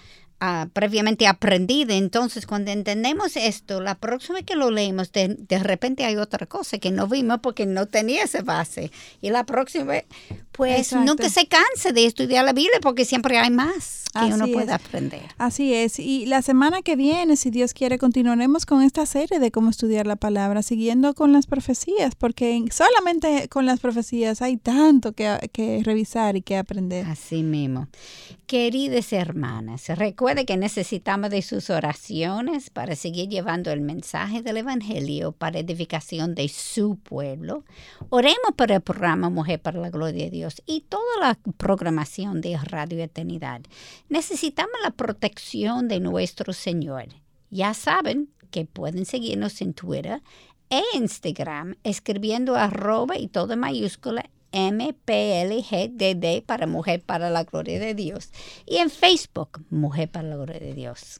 [0.74, 1.94] previamente aprendida.
[1.94, 6.44] Entonces, cuando entendemos esto, la próxima vez que lo leemos, de, de, repente hay otra
[6.44, 8.90] cosa que no vimos porque no tenía esa base.
[9.22, 10.04] Y la próxima vez,
[10.56, 14.72] pues nunca se canse de estudiar la Biblia porque siempre hay más que uno puede
[14.72, 15.22] aprender.
[15.38, 15.98] Así es.
[15.98, 20.06] Y la semana que viene, si Dios quiere, continuaremos con esta serie de cómo estudiar
[20.06, 25.82] la palabra, siguiendo con las profecías, porque solamente con las profecías hay tanto que, que
[25.82, 27.06] revisar y que aprender.
[27.06, 27.88] Así mismo.
[28.46, 35.32] Queridas hermanas, recuerde que necesitamos de sus oraciones para seguir llevando el mensaje del Evangelio
[35.32, 37.64] para edificación de su pueblo.
[38.10, 42.56] Oremos por el programa Mujer para la Gloria de Dios y toda la programación de
[42.56, 43.62] Radio Eternidad.
[44.08, 47.06] Necesitamos la protección de nuestro Señor.
[47.50, 50.22] Ya saben que pueden seguirnos en Twitter
[50.70, 58.30] e Instagram escribiendo arroba y todo mayúscula MPLGDD para Mujer para la Gloria de Dios.
[58.66, 61.18] Y en Facebook, Mujer para la Gloria de Dios.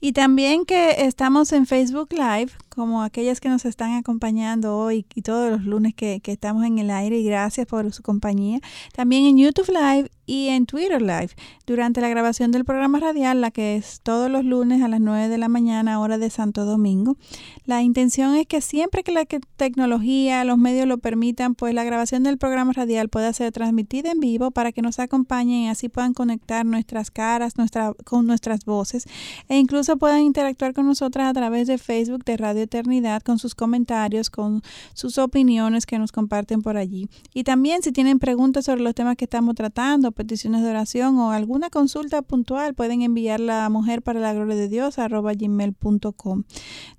[0.00, 5.22] Y también que estamos en Facebook Live, como aquellas que nos están acompañando hoy y
[5.22, 7.18] todos los lunes que, que estamos en el aire.
[7.18, 8.60] Y gracias por su compañía.
[8.92, 11.30] También en YouTube Live y en Twitter Live
[11.66, 15.28] durante la grabación del programa radial, la que es todos los lunes a las 9
[15.28, 17.16] de la mañana, hora de Santo Domingo.
[17.64, 19.24] La intención es que siempre que la
[19.56, 24.20] tecnología, los medios lo permitan, pues la grabación del programa radial pueda ser transmitida en
[24.20, 29.06] vivo para que nos acompañen y así puedan conectar nuestras caras nuestra, con nuestras voces
[29.48, 33.54] e incluso puedan interactuar con nosotras a través de Facebook de Radio Eternidad con sus
[33.54, 34.62] comentarios, con
[34.94, 37.08] sus opiniones que nos comparten por allí.
[37.34, 41.32] Y también si tienen preguntas sobre los temas que estamos tratando, peticiones de oración o
[41.32, 46.44] alguna consulta puntual, pueden enviarla a mujer para la gloria de Dios gmail.com.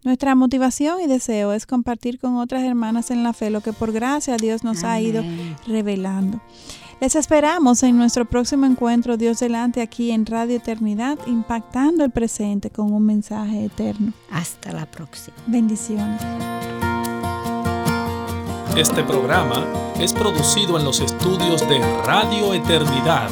[0.03, 3.91] Nuestra motivación y deseo es compartir con otras hermanas en la fe lo que por
[3.91, 5.23] gracia Dios nos ha ido
[5.67, 6.41] revelando.
[7.03, 12.69] Les esperamos en nuestro próximo encuentro Dios delante aquí en Radio Eternidad, impactando el presente
[12.69, 14.13] con un mensaje eterno.
[14.31, 15.35] Hasta la próxima.
[15.45, 16.21] Bendiciones.
[18.77, 19.65] Este programa
[19.99, 23.29] es producido en los estudios de Radio Eternidad